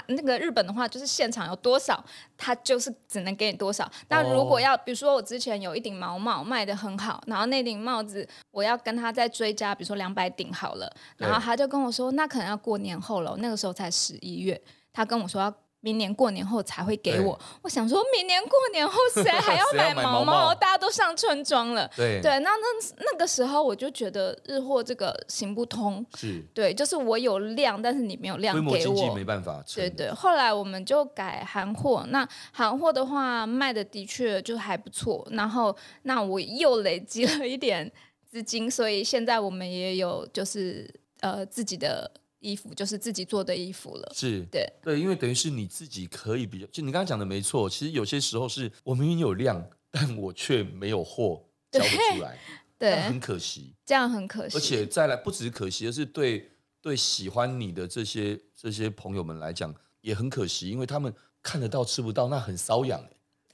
[0.08, 2.04] 那个日本的话，就是现场有多少，
[2.36, 3.90] 他就是只能给你多少。
[4.08, 14.60] 那如果要，比如说我之前有一顶毛帽卖的很好，然后那顶帽子我要跟他再追加，比如说两百顶好了，然后他就跟我说，那可能要过年后了，那个时候才十一月，
[14.92, 15.54] 他跟我说要。
[15.82, 17.38] 明年过年后才会给我。
[17.60, 20.54] 我想说，明年过年后谁 还要买毛毛？
[20.54, 21.90] 大家都上春装了。
[21.96, 26.04] 对对，那那那个时候我就觉得日货这个行不通。
[26.14, 28.70] 是，对，就是我有量，但是你没有量给我。
[28.70, 29.62] 规模经济没办法。
[29.74, 32.04] 对对，后来我们就改韩货。
[32.10, 35.26] 那韩货的话卖的的确就还不错。
[35.32, 37.90] 然后那我又累积了一点
[38.30, 40.88] 资金，所以现在我们也有就是
[41.20, 42.08] 呃自己的。
[42.42, 47.70] 衣服就是自己做的衣服了，是对对，因为等于是你自己可以比较，就你刚刚讲的没错。
[47.70, 52.36] 其实有些时候是我明明有量， 但我却没有货交不出来，
[52.76, 54.56] 对，很可惜，这样很可惜。
[54.56, 56.50] 而且再来，不只是可惜，而是对
[56.80, 63.00] 对喜欢你的这些这些朋友们来讲也很可惜，因为他们看得到吃不到，那很瘙痒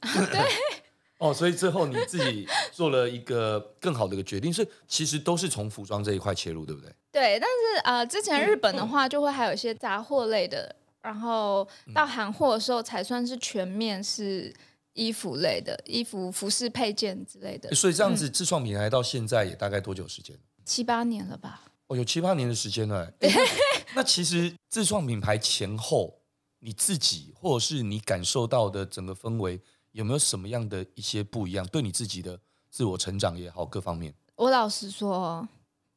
[0.01, 0.27] 哎。
[0.27, 0.40] 对。
[1.19, 6.91] 哦，所以最后你自己做了一个更好的一个决定，是其实都是从服装这一块切入，对不对？
[7.11, 14.55] 对，但是呃，之前日本的话就会还有一些杂货类的，然后到韩货的时候才算是全面是
[14.93, 17.75] 衣服类的衣服、服饰配件之类的。
[17.75, 20.39] 所以这样子自创品牌到现在也大概多久时间？
[20.65, 21.63] 七八年了吧？
[21.89, 23.13] 哦，有七八年的时间了。
[23.97, 26.21] 那其实自创品牌前后，
[26.61, 29.61] 你自己或者是你感受到的整个氛围。
[29.99, 31.67] 有没有什么样的一些不一样？
[31.67, 32.39] 对你自己的
[32.71, 34.15] 自我成长也好，各方面。
[34.37, 35.47] 我老实说，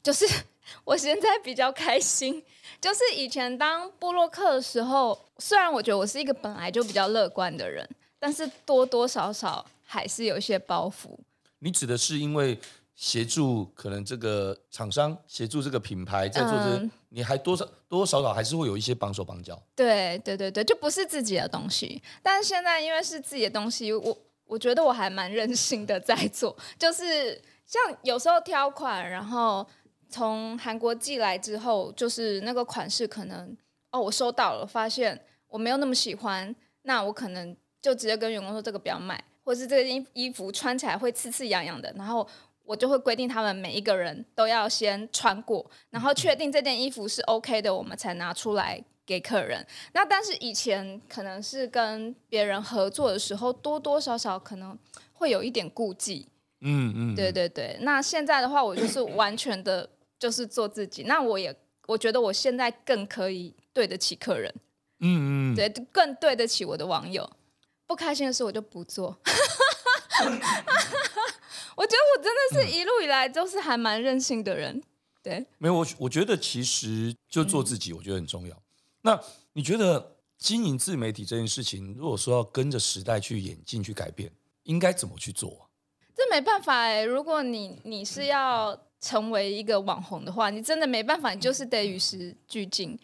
[0.02, 0.26] 就是
[0.84, 2.44] 我现在比较开心。
[2.82, 7.88] 就是以前当布洛克的时候，虽然我觉得我是一个本来就比较乐观的人，
[8.18, 11.16] 但是多多少少还是有一些包袱。
[11.60, 12.60] 你指的是因为？
[13.02, 19.60] 协助可能这个厂商协助这个品牌在做这，嗯、你还多少多多少少还是会有一些绑手绑脚。
[19.76, 22.00] 对对对对，就不是自己的东西。
[22.22, 29.68] 但是现在因为是自己的东西，我我觉得我还蛮任性的在做，就是像有时候挑款，然后
[30.08, 33.58] 从韩国寄来之后，就是那个款式可能
[33.90, 42.28] 哦我收到了，发现我没有那么喜欢，那我可能就直接跟员工说这个不要买，或是这个衣衣服穿起来会刺刺痒痒的，然后。
[42.72, 49.66] 我就会规定他们每一个人都要先穿过，然后确定这件衣服是 OK 的，我们才拿出来给客人。
[49.92, 54.80] 那但是以前可能是跟别人合作的时候，多多少少可能
[55.12, 56.30] 会有一点顾忌。
[56.62, 57.78] 嗯嗯，对对对。
[57.82, 61.04] 那现在的话，我就是完全的，就是做自己。
[61.04, 61.54] 那我也
[61.88, 64.50] 我觉得我现在更可以对得起客人。
[65.02, 67.30] 嗯嗯，对，更对得起我的网友。
[67.86, 69.20] 不开心的事我就不做。
[71.82, 74.80] 我觉得我真的是一路以来都是还蛮任性的人，
[75.24, 75.44] 对。
[75.58, 78.56] 没有我，我觉得其实就做自己，我觉得很重要。
[78.56, 78.62] 嗯、
[79.02, 79.20] 那
[79.54, 84.32] 你觉得经营自媒体这件事情，如果说要跟着时代去演进、去改变，
[84.63, 85.67] 应该怎么去做？
[86.15, 92.96] 这没办法哎，如果你你是要成为一个网红的话，你真的没办法，你就是得与时俱进。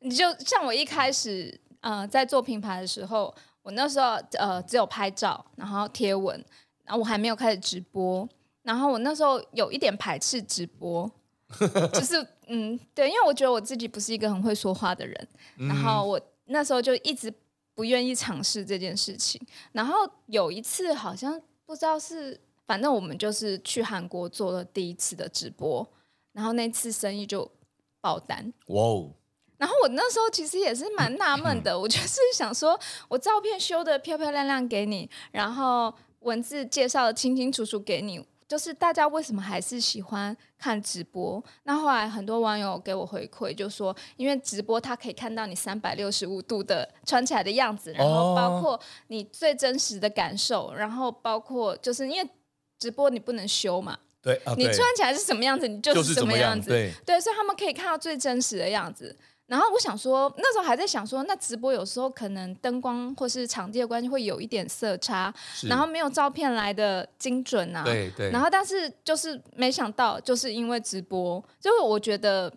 [0.00, 6.44] 你就像我一开始呃在做品牌的时候，我那时候呃只有拍照，然后贴文。
[6.86, 8.26] 然后我还没有开始直播，
[8.62, 11.10] 然后我那时候有一点排斥直播，
[11.92, 17.32] 就是嗯，对，因为我觉得我自己不是一个很会说话的人，然后我那时候就一直
[17.74, 19.44] 不愿意尝试这件事情。
[19.72, 25.84] 然后有一次好像不知道是，反正我们就是去韩国做了第一次的直播，
[26.32, 27.50] 然后那次生意就
[28.00, 28.52] 爆单。
[28.68, 29.10] 哇哦！
[29.58, 35.92] 然后我那时候其实也是蛮纳闷的， 我就是想说，我照片修的漂漂亮亮给你，然后。
[36.26, 41.42] 文字介绍的清清楚楚给你，就是大家为什么还是喜欢看直播？
[41.62, 52.28] 那后来很多网友给我回馈，就说因为直播他可以看到你三百六十五度的穿起来的样子，然后包括你最真实的感受，然后包括就是因为
[52.80, 59.16] 直播你不能修嘛，对，啊、对，你穿起来是什么样子，你就是什么样子，对，对，所以他们可以看到最真实的样子。
[59.46, 65.32] 然后我想说，那时候还在想说，那直播有时候可能灯光或是场地的关系会有一点色差，
[65.68, 67.84] 然后没有照片来的精准啊。
[67.84, 68.30] 对对。
[68.30, 72.52] 然后但是就是没想到，就是因为直播，就是我觉得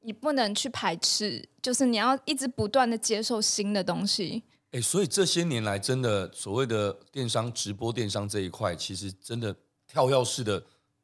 [0.00, 4.42] 你不能去排斥，就是你要一直不断的接受新的东西。
[4.72, 9.54] 哎，所以这些年来，真的所谓的电商直播电商这一块，其实真的
[9.86, 10.60] 跳跃式的。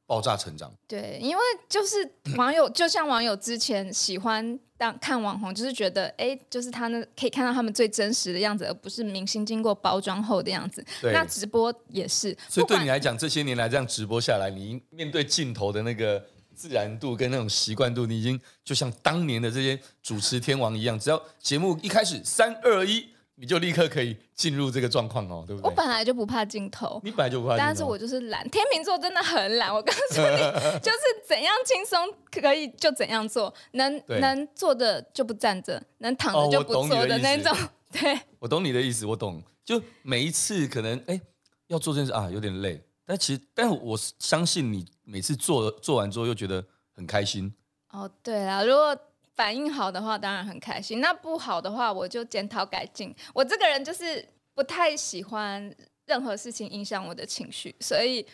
[0.08, 1.96] 爆炸成长，对，因为就是
[2.38, 10.82] 网友，就像网友之前喜欢当看网红，就是觉得，哎，就是他呢可以看到他们最真实的样子，而不是明星经过包装后的样子。
[11.02, 23.10] 对那直播也是，所以对你来讲，这些年来这样直播下来，你面对镜头的那个自然度跟那种习惯度，你已经就像当年的这些主持天王一样，只要节目一开始三二一。
[23.40, 25.70] 你就立刻可以进入这个状况哦，对不对？
[25.70, 28.48] 我本来就不怕镜头，你本来就不怕镜头，但是我就是懒。
[28.50, 30.36] 天秤座真的很懒，我告诉你，
[30.82, 37.56] 就是怎样轻松可以就怎样做，能能坐的就不站着，能躺着就不坐的那种。
[37.92, 39.40] 对，我懂你的意思，我懂。
[39.64, 41.20] 就每一次可能哎
[41.68, 46.64] 要做这件事啊有点累，但其实但我相信你每次做做完之后又觉得
[46.96, 47.54] 很开心。
[47.90, 48.98] 哦，对啊，如果。
[49.38, 53.14] 反应好的话，当然很开心；那不好的话，我就检讨改进。
[53.32, 55.72] 我这个人就是不太喜欢
[56.06, 58.26] 任何事情影响我的情绪，所以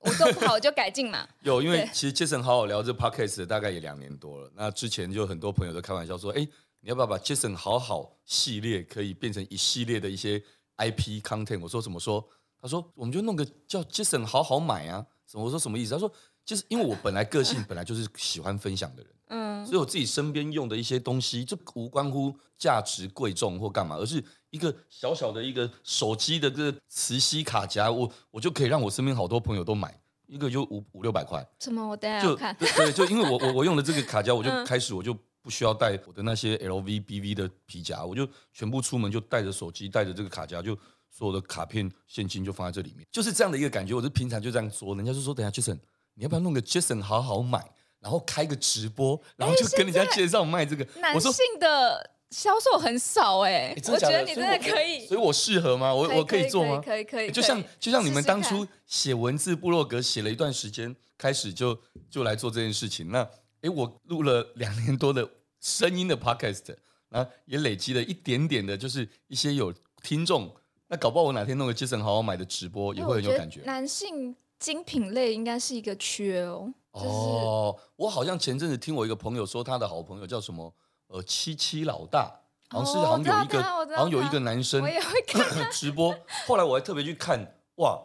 [0.00, 1.26] 我做不好我就改进嘛。
[1.40, 4.52] 有，因为其实杰森好好聊这 podcast 大概也两年多了。
[4.54, 6.46] 那之前就很多朋友都开玩笑说：“哎，
[6.80, 10.38] 你要不要把杰森好好系列可以变成一系列的一些
[10.76, 12.22] IP content？” 我说怎么说？
[12.60, 15.44] 他说：“我们就弄个叫杰森好好买啊。”什么？
[15.46, 15.94] 我说什么意思？
[15.94, 16.12] 他说
[16.44, 31.44] ：“就是因为我本来个性本来就是喜欢分享的人。”嗯，所以我自己身边用的一些东西，就无关乎价值贵重或干嘛，而是一个小小的一个手机的这个磁吸卡夹，我我就可以让我身边好多朋友都买，一个就五五六百块。
[31.60, 31.86] 什么？
[31.86, 32.56] 我等下要看。
[32.58, 40.76] 就对，就因为我我我用的这个卡夹， 我就开始我就不需要带我的那些 LV、BV 的皮夹，我就全部出门就带着手机，带着这个卡夹，就
[41.08, 43.94] 所有的卡片、现金就放在这里面，就是这样的一个感觉。
[43.94, 45.78] 我就平常就这样说，人家就说：“等下，Jason，
[46.14, 47.64] 你要不要弄个 Jason 好好买？”
[48.00, 50.86] 然后开个直播，然后就跟人家介绍卖这个。
[51.00, 55.94] 男性的销售很少哎，我觉得你真的可以，所以我适合吗？
[55.94, 56.80] 我我可以做吗？
[56.84, 57.30] 可以可以。
[57.30, 63.10] 就像就像你们当初写文字部落格写了一段时间，开始就就来做这件事情。
[63.10, 63.28] 那
[63.62, 65.28] 哎，我录了两年多的
[65.60, 66.74] 声音的 podcast，
[67.10, 70.54] 然后也累积了一点点的，就是一些有听众。
[70.88, 73.60] 那搞不好我哪天弄个杰森好好买的直播，也会很有感觉。
[73.62, 76.72] 男性精品类应该是一个缺哦。
[76.92, 80.74] 就是、哦，我好像前阵子听我一个朋友说，他的好朋友叫什么？
[81.06, 82.32] 呃，七七老大，
[82.68, 84.82] 好像是好像有一个，好像有一个男生
[85.70, 86.14] 直播。
[86.46, 88.00] 后来我还特别去看，哇，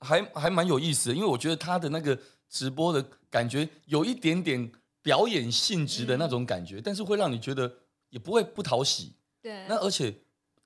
[0.00, 2.18] 还还蛮有意思的，因为我觉得他的那个
[2.48, 4.70] 直播的感觉有一点点
[5.02, 7.72] 表演性质的那种感觉，嗯、但是会让你觉得
[8.10, 9.16] 也不会不讨喜。
[9.40, 10.14] 对，那而且。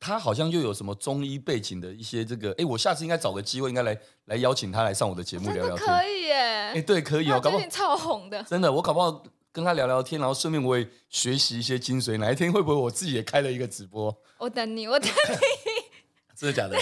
[0.01, 5.87] 他好像又有什么中医背景的一些这个，哎，我下次应该找个机会，应该来来邀请他来上我的节目聊聊天。
[5.87, 6.35] 可以耶，
[6.75, 8.43] 哎，对，可以哦，搞不好超红的。
[8.45, 12.17] 真的，我搞不好跟他聊聊天，然后顺便我也学习一些精髓。
[12.17, 14.17] 哪一天会不会我自己也开了一个直播？
[14.39, 15.15] 我等你，我等你。
[16.35, 16.79] 真的假的？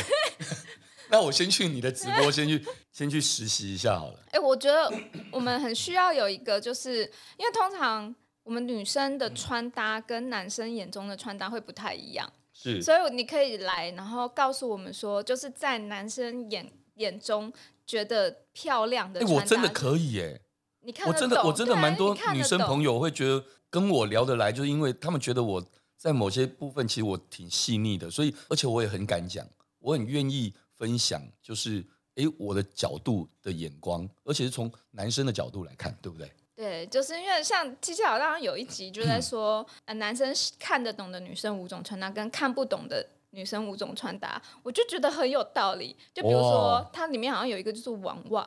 [1.11, 4.21] 那我先去你的直播，先去 先去实习一下好了。
[4.31, 4.93] 哎，我觉得
[5.33, 6.99] 我们很需要有一个，就是
[7.37, 12.31] 因为通常我们女生的穿搭跟男生眼中的穿搭会不太一样。
[12.61, 17.53] 是，所以你可以来，然后告诉我们说，就是在男生眼眼中
[17.87, 20.41] 觉得漂亮的我真的可以耶！
[20.81, 25.65] 你看，我真的我真的蛮多女生朋友会觉得跟我聊得来，就是因为他们觉得我
[25.97, 29.47] 在某些部分其实我挺细腻的，所以而且我也很敢讲，
[29.79, 36.29] 我很愿意分享，就是哎我的角度的眼光，而且是从男生的角度来看，对不对？
[36.59, 45.97] 对，就是因为像七七好像有一集就在说，呃，男生看得懂的女生五种穿搭，跟看不懂的女生五种穿搭，我就觉得很有道理。
[46.13, 48.43] 就比如说，它里面好像有一个就是网袜，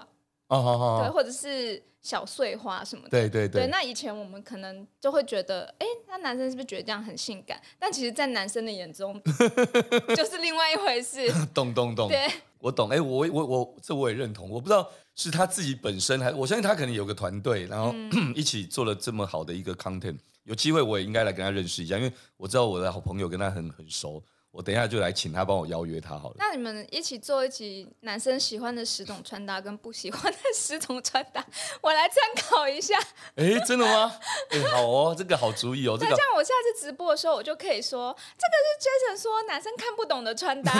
[0.50, 3.10] 哦，对，或者是小碎花什么的。
[3.10, 3.64] 对对对。
[3.64, 7.62] 对，那以前我们可能就会觉得，哎，那男生是不是觉得这样很性感？
[7.78, 9.22] 但其实，在男生的眼中，
[10.16, 11.32] 就是另外一回事。
[11.54, 12.08] 懂懂懂。
[12.08, 12.28] 对，
[12.60, 12.90] 我懂。
[12.90, 14.50] 哎，我我我，这我也认同。
[14.50, 14.90] 我不知道。
[15.14, 20.18] 是他自己本身还，我相信他可能有个团队，然后、嗯、 一起做了这么好的一个 content。
[20.46, 24.24] 有机会我也应该来跟他认识一下，因为我知道我的好朋友跟他很很熟。
[24.52, 26.36] 我等一下就来请他帮我邀约他好了。
[26.38, 31.46] 那你们一起做一集男生喜欢的十种穿搭跟不喜欢的十种穿搭，
[31.82, 33.00] 我来参考一下。
[33.36, 34.14] 哎，真的吗？
[34.50, 35.98] 哎，好哦，这个好主意哦。
[35.98, 40.74] 这个、这样我下次直播的时候，我就可以说，这个是 Jason 说男生看不懂的穿搭。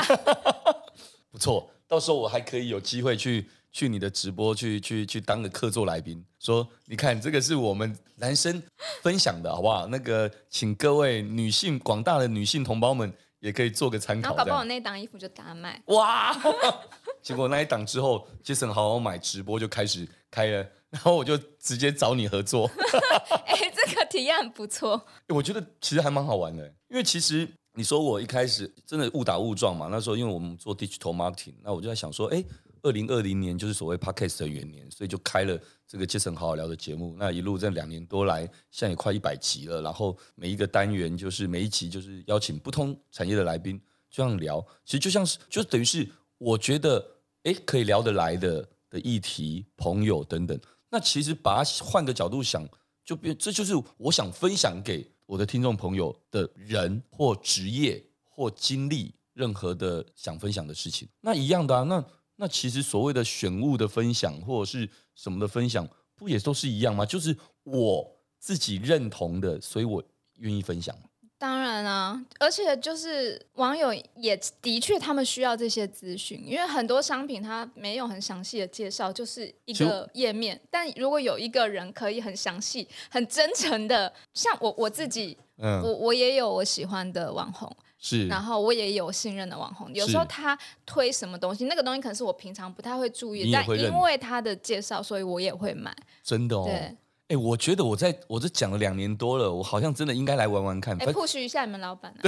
[1.32, 3.50] 不错，到时候我还可以有机会去。
[3.74, 8.62] 去你的直播去去去当个客座来宾，说你看这个是我们男生
[9.02, 9.88] 分享的好不好？
[9.88, 14.30] 那个请各位女性广大的女性同胞们也可以做个参考。
[14.30, 16.34] 然后搞不好那档衣服就大卖哇！
[17.22, 22.68] 结果那一档之后，Jason 好好买直播就开始开了， 然后我就直接找你合作。
[23.46, 25.06] 哎，这个体验很不错。
[25.28, 32.44] 我觉得其实还蛮好玩的，因为其实你说我一开始真的误打误撞嘛，那时候因为我们做 digital marketing，那我就在想说，哎。
[32.84, 37.16] 二零二零年就是所谓 Podcast 的元年，所以就开了这个杰森好好聊的节目。
[37.18, 39.82] 那一路这两年多来，现在也快一百集了。
[39.82, 43.80] 然后每一个单元就是每一集就是邀请不同产业的来宾
[44.10, 46.08] 这样聊，其实就像是就等于是
[46.38, 47.06] 我觉得
[47.44, 50.60] 哎可以聊得来的的议题、朋友等等，
[50.90, 52.68] 那其实把它换个角度想，
[53.06, 61.08] 就变这就是我想分享给我的听众朋友的人或职业或经历任何的想分享的事情。
[61.22, 62.04] 那一样的啊，那
[62.42, 67.06] 那其实所谓的选物的分享或者是什么的分享，不也都是一样吗？
[67.06, 68.04] 就是我
[68.40, 70.04] 自己认同的，所以我
[70.40, 70.96] 愿意分享。
[71.38, 80.60] 当然啊，而且就是网友也的确，他们需要这些资讯，因为很多商品它没有很详细的介绍，就是一个页面。
[80.72, 87.72] 但如果有一个人可以很详细、很真诚的，像我我自己，嗯，我我也有我喜欢的网红，
[88.02, 89.94] 是，然后我也有信任的网红。
[89.94, 95.96] 有时候他推什么东西，那个东西可能是我平常不太会注意，但因为他的介绍，所以我也会买。
[96.24, 96.64] 真的哦。
[96.66, 96.74] 对。
[96.74, 96.98] 哎、
[97.34, 100.98] 欸，我觉得我在我这讲了两年多了，我好像真的应该来玩玩看。
[101.02, 102.20] 哎，push 一下你们老板、啊。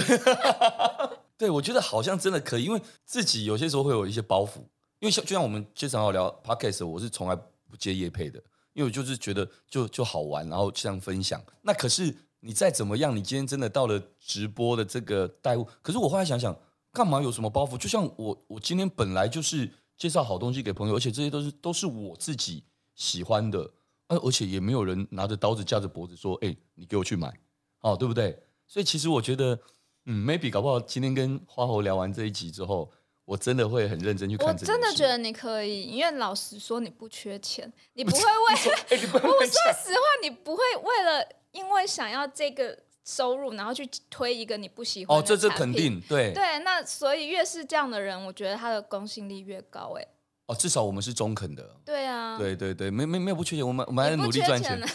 [1.37, 4.59] 对，我觉得好像真的可以，因为自己有些时候会有一些包袱。
[4.99, 11.43] 因为像就像我们经常要聊 podcast，我是从来不接夜配的，因为我就是觉得就就好玩，然后这样分享。
[11.63, 16.55] 那可是你再怎么样，你今天真的到了直播的这个带物，可是我后来想想，
[16.91, 17.77] 干嘛有什么包袱？
[17.77, 22.63] 就像我我今天本来就是介绍好东西给朋友，而且这些都是都是我自己
[22.95, 23.71] 喜欢的。
[24.09, 27.33] 而且也没有人拿着刀子架着脖子说：“哎、你给我去买，
[27.79, 28.37] 哦，对不对？”
[28.67, 29.59] 所以其实我觉得，
[30.05, 32.91] 嗯，maybe 搞不好今天跟花猴聊完这一集之后，
[33.25, 34.47] 我真的会很认真去看。
[34.47, 38.53] 我真的觉得你可以，因为老实说，你不缺钱， 你不会为……
[39.13, 45.17] 我说实话，你不会为了因为想要这个收入，然后去推一个你不喜欢。
[45.17, 46.59] 哦，这这肯定对对。
[46.59, 49.93] 那所以越是这样的人，我觉得他的公信力越高。
[49.97, 50.07] 哎。
[50.47, 51.77] 哦，至少我们是中肯的。
[51.85, 54.81] 对啊，对对对，没没没有不缺钱，我们我们还在努力赚钱。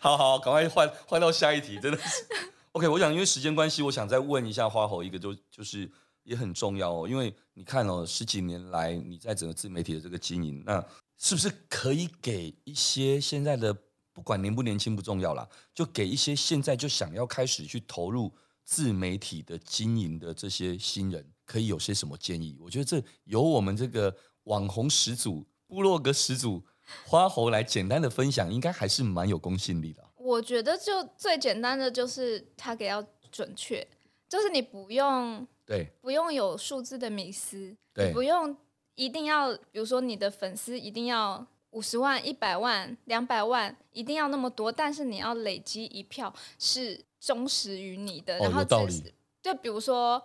[0.00, 2.26] 好好，赶快换换到下一题，真的是。
[2.72, 5.90] OK，我想因为时间关系，我想再问一下花猴一个，就就是
[6.22, 10.84] 也很重要哦，因为你看哦，十几年来你在整个自媒体的这个经营，那
[11.16, 13.76] 是不是可以给一些现在的
[14.12, 18.32] 不管年不年轻不重要啦，就给一些现在就想要开始去投入
[18.64, 21.24] 自媒体的经营的这些新人？
[21.44, 22.56] 可以有些什么建议？
[22.60, 24.14] 我觉得这由我们这个
[24.44, 26.62] 网红始祖、部落格始祖
[27.06, 30.00] 花猴来简单的分享，应该还是蛮有公信力的。
[30.16, 33.84] 我觉得就最简单的就是他给要准确，
[34.28, 38.56] 就是你不用对，不用有数字的迷思，对，不用
[38.96, 48.64] 一定要，比如说你的粉丝一定要五十万、一百万、两百万，一定要那么多，但是你要累积一票是忠实于你的，哦、然后
[49.42, 50.20] 就比如说。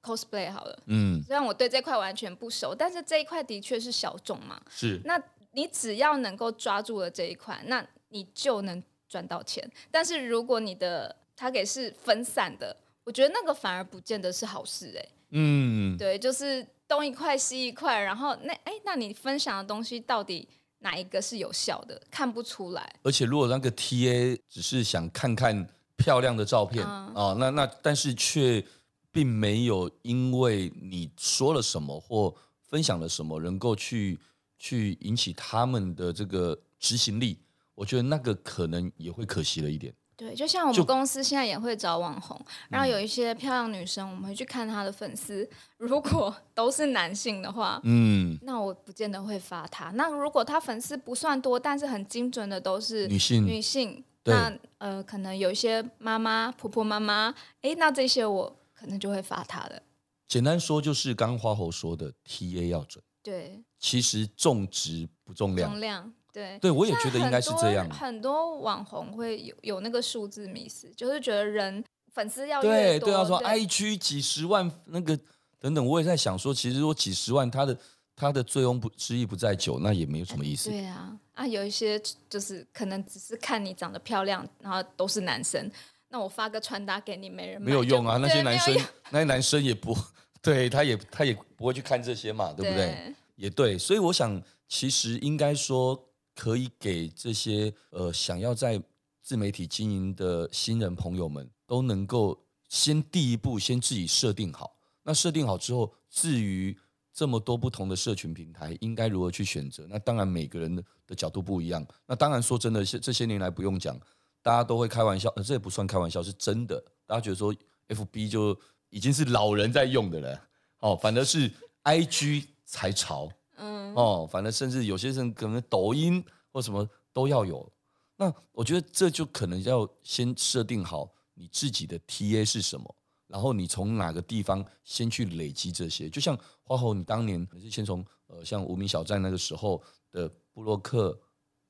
[0.00, 4.58] cosplay 好了，嗯，虽然我对这块完全不熟，但是这一块的确是小众嘛。
[4.70, 5.20] 是，那
[5.50, 9.68] 你只要能够抓住了这一块，那你就能赚到钱。
[9.90, 12.74] 但是如果你的 target 是分散的，
[13.08, 15.08] 我觉得那个反而不见得是好事哎、欸。
[15.30, 20.46] 嗯，对，就是东一块西一块，然后那哎，那你分享的东西到底
[20.80, 21.98] 哪一个是有效的？
[22.10, 22.94] 看不出来。
[23.02, 28.62] 而且如果那个 TA 只是想看看漂亮的照片啊、嗯哦，那那但是却。
[29.10, 32.32] 并没有因为你说了什么或
[32.62, 34.20] 分享了什么，能够去
[34.58, 37.38] 去引起他们的这个执行力，
[37.74, 39.92] 我觉得那个可能也会可惜了一点。
[40.18, 42.38] 对，就像我们公司现在也会找网红，
[42.68, 45.48] 然后有一些漂亮女生，我们会去看她的粉丝，
[45.78, 49.90] 如果 都是男性的话，嗯，那我不见得会发她。
[49.92, 58.54] 那如果她粉丝不算多，但是很精准的都是女性，女性，那呃，可能有一些妈妈、婆婆妈妈，哎，那这些我。
[58.80, 59.82] 可能就会发她的。
[60.28, 63.02] 简单说就是刚刚花猴说的，TA 要准。
[63.24, 65.68] 对，其实重质不重量。
[65.68, 66.58] 重量，对。
[66.60, 67.88] 对，我也觉得应该是这样。
[67.90, 71.82] 很多，很多网红会有有那个数字迷思，就是觉得人
[72.12, 75.18] 粉丝要对，对，要说 I 区几十万那个
[75.58, 77.76] 等等，我也在想说，其实如果几十万，他的
[78.14, 80.70] 他的醉翁不之意不在酒，那也没有什么意思。
[80.70, 85.70] 对啊，啊，有一些就是可能只是看你长得漂亮，然后都是男生。
[86.10, 88.16] 那我发个穿搭给你，没人没有用啊！
[88.16, 88.74] 那些男生，
[89.10, 89.94] 那些男生也不
[90.40, 92.86] 对，他也他也不会去看这些嘛，对不对？
[92.86, 96.07] 对也对，所以我想，其实应该说，
[96.38, 98.80] 可以给这些呃想要在
[99.20, 104.76] 自媒体经营的新人朋友们，都能够先第一步先自己设定好。
[105.02, 106.78] 那设定好之后，至于
[107.12, 111.84] 这么多不同的社群平台应该如何去选择，那当然每个人的角度不一样。
[112.06, 113.98] 那当然说真的，这些年来不用讲。
[114.40, 116.82] 大家都会开玩笑，呃，这也不算开玩笑，是真的。
[117.04, 117.52] 大家觉得说
[117.88, 118.58] ，FB 就
[118.88, 121.50] 已经是老人在用的了，哦，反而是
[121.82, 123.28] IG 才潮，
[123.58, 127.70] 嗯，哦，反正甚至有些人可能抖音或什么都要有。
[128.16, 132.96] 那我觉得这就可能要先设定好你自己的 TA 是什么，
[133.26, 136.08] 然后你从哪个地方先去累积这些。
[136.08, 140.30] 就像花猴，你当年是先从呃像无名小站那个时候的。
[140.58, 141.16] 布洛克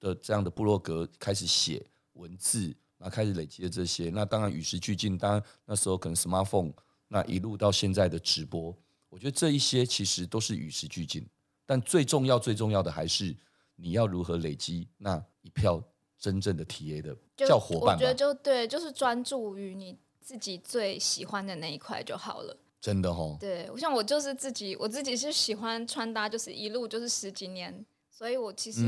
[0.01, 4.09] 的这样的布洛格开始写文字，然后开始累积的这些。
[4.09, 6.73] 那当然与时俱进，当然那时候可能 smartphone，
[7.07, 8.75] 那一路到现在的直播，
[9.11, 11.29] 我觉得这一些其实都是与时俱进。
[11.69, 13.37] 但最重要、最重要的还是
[13.77, 15.83] 你要如何累积那一票
[16.19, 17.95] 真正的 TA 的叫伙伴。
[17.95, 22.57] 我觉得就对，就是专注于你自己最喜欢的那一块就好了。
[22.81, 28.81] 真的哦，对，我像我就是自己，我自己是喜欢穿搭，就是一路就是十几年，所以我其实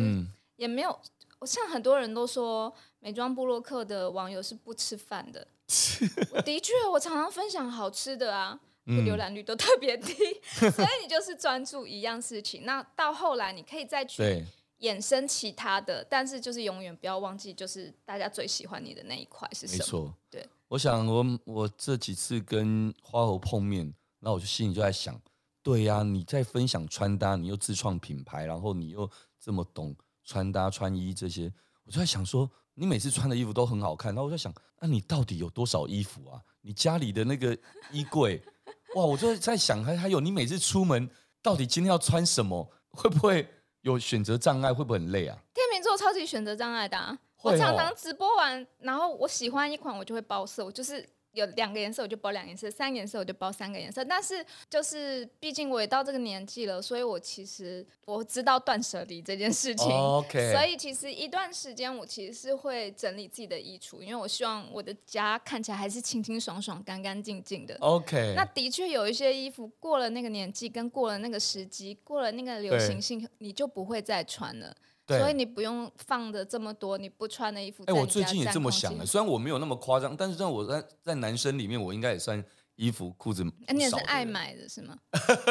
[0.56, 1.10] 也没有，嗯、
[1.40, 5.46] 我像很多人都说美妆部落客的网友是不吃饭的，
[6.32, 10.14] 我的确，我常常分享好吃的啊，浏览率都特别低，
[10.62, 14.44] 嗯、 所以你就是专注一样事情，那到后来你可以再去
[14.80, 19.78] 衍生其他的，但是就是永远不要忘记，就是大家最喜欢你的那一块是什么？
[19.78, 20.48] 没错，对。
[20.68, 25.20] 我想我，我我这几次跟花猴碰面，那我就心里就在想，
[25.62, 31.52] 对呀、啊，你在分享穿搭，你又自创品牌，然后你又这么懂穿搭、穿衣这些，
[31.84, 36.40] 我就在想说，你每次穿的衣服都很好看，然后我就想，那你到底有多少衣服啊？
[36.62, 37.56] 你家里的那个
[37.90, 38.40] 衣柜，
[38.95, 41.09] 哇，我就在想，还还有你每次出门
[41.43, 42.68] 到底今天要穿什么？
[42.91, 43.49] 会不会
[43.82, 44.72] 有选择障碍？
[44.72, 45.38] 会不会很累啊？
[45.55, 47.18] 天秤座超级选择障碍的、啊。
[47.43, 51.09] 我常常直播完，然后我喜欢一款，我就会包色，我就是。
[51.32, 54.04] 有两个颜色我就包两个颜色，三个颜色我就包三个颜色。
[54.04, 59.90] 但是就是毕竟我也到这个年纪了，所以我其实我知道断舍离这件事情。
[59.90, 60.52] Oh, okay.
[60.52, 67.76] 所以其实一段时间我其实是会整理自己的衣橱，因为我希望我的家看起来还是清清爽爽、干干净净的。
[67.80, 68.34] OK。
[68.36, 74.74] 那的确有一些衣服过了那个年纪，跟过了那个时机，过了那个流行性，你就不会再穿了。
[75.18, 77.82] 所以你不用放的这么多你不穿的衣服。
[77.84, 82.42] 哎、欸，我最近也这么想的，虽然我没有那么夸张，但是在我在在男生里面，我应该也算
[82.76, 83.44] 衣服裤子。
[83.66, 84.96] 哎，你也是爱买的是吗？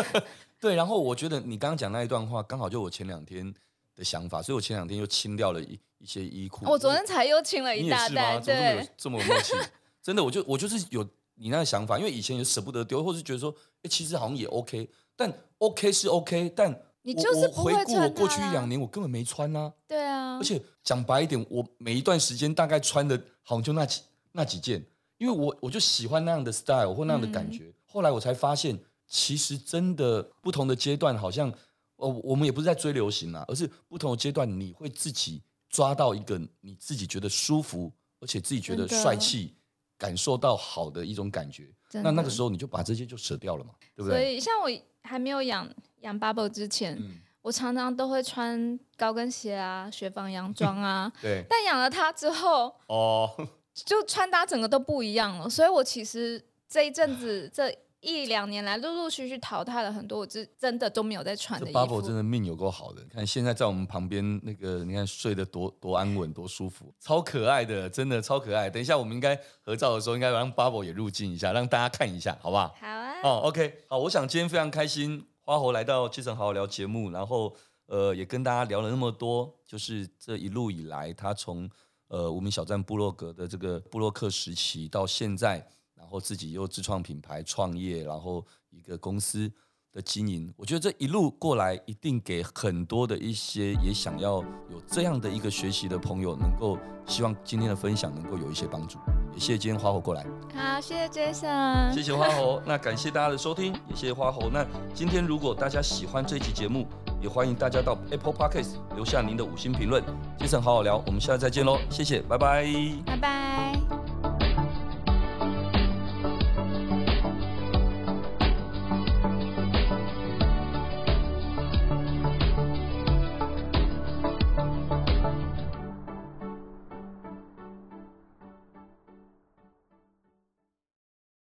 [0.59, 3.53] 对，然后我觉得你刚刚讲那一段话，刚好就我前两天
[3.95, 6.65] 的想法，所以我前两天又清掉了一一些衣裤。
[6.65, 9.53] 我昨天才又清了一大袋，对，这么默契，
[10.01, 11.03] 真的，我就我就是有
[11.35, 13.53] 你那个想法，因为以前也舍不得丢，或是觉得说，
[13.83, 16.81] 哎，其实好像也 OK，但 OK 是 OK，但。
[17.01, 17.93] 你就是不会穿它。
[17.93, 19.71] 我回顾我过去一两年，我根本没穿啊。
[19.87, 20.37] 对啊。
[20.37, 24.85] 而且讲白一点，我每一段时间大概穿的好像就那几那几件，
[25.17, 27.65] 因为我我就喜欢那样的 style 或那样的感觉。
[27.65, 31.51] 嗯、后来我才发现，其实真的不同的阶段，好像
[31.97, 37.91] 哦，我们也不是在追流行啊，而是不同的阶段，你会自己抓到一个你自己觉得舒服，
[38.21, 39.55] 而且自己觉得帅气，
[39.97, 41.69] 感受到好的一种感觉。
[41.91, 44.17] 那那个时候你就把这些就舍掉了嘛，对不对？
[44.17, 44.69] 所以像我
[45.03, 45.67] 还没有养。
[46.01, 51.11] 养 Bubble 之前，嗯、我常常都会穿高跟鞋啊、雪纺洋装啊。
[51.21, 51.43] 对。
[51.49, 53.29] 但养了它之后，哦，
[53.75, 55.49] 就穿搭整个都不一样了。
[55.49, 57.69] 所以我其实这一阵子这
[58.01, 61.79] 一两年来，陆陆续续淘汰了很多，我真真的都没有在穿的衣服。
[61.79, 68.69] Bubble 真的命有够好的，看现在在我们旁边那个，你看睡得多多安稳，多舒服，超可爱的，真的超可爱。
[68.69, 72.73] 等一下我们应该合照的时候，应该让 Bubble 也入镜一下，让大家看一下，好不好？
[72.79, 73.21] 好啊。
[73.21, 75.25] 哦，OK，好，我想今天非常开心。
[75.41, 77.51] 花猴来到《杰森好好聊》节目，然后
[77.87, 81.67] 呃，也跟大家聊了那么多，就是这一路以来，他从
[82.07, 85.65] 呃无名小站部落格的这个部落客时期到现在，然
[86.09, 89.51] 后自己又自创品牌创业，然后一个公司
[89.91, 98.99] 的经营，我觉得这一路过来，一定给很多的一些也想要有这样的一个学习的朋友，能够希望今天的分享能够有一些帮助。
[99.33, 102.61] 也谢谢今天花猴过来，好，谢谢 Jason，谢谢花猴。
[102.65, 104.49] 那感谢大家的收听，也谢谢花猴。
[104.49, 106.87] 那今天如果大家喜欢这期节目，
[107.21, 110.03] 也欢迎大家到 Apple Podcast 留下您的五星评论。
[110.39, 112.67] Jason 好好聊，我们下次再见喽，谢谢，拜拜，
[113.05, 113.98] 拜拜。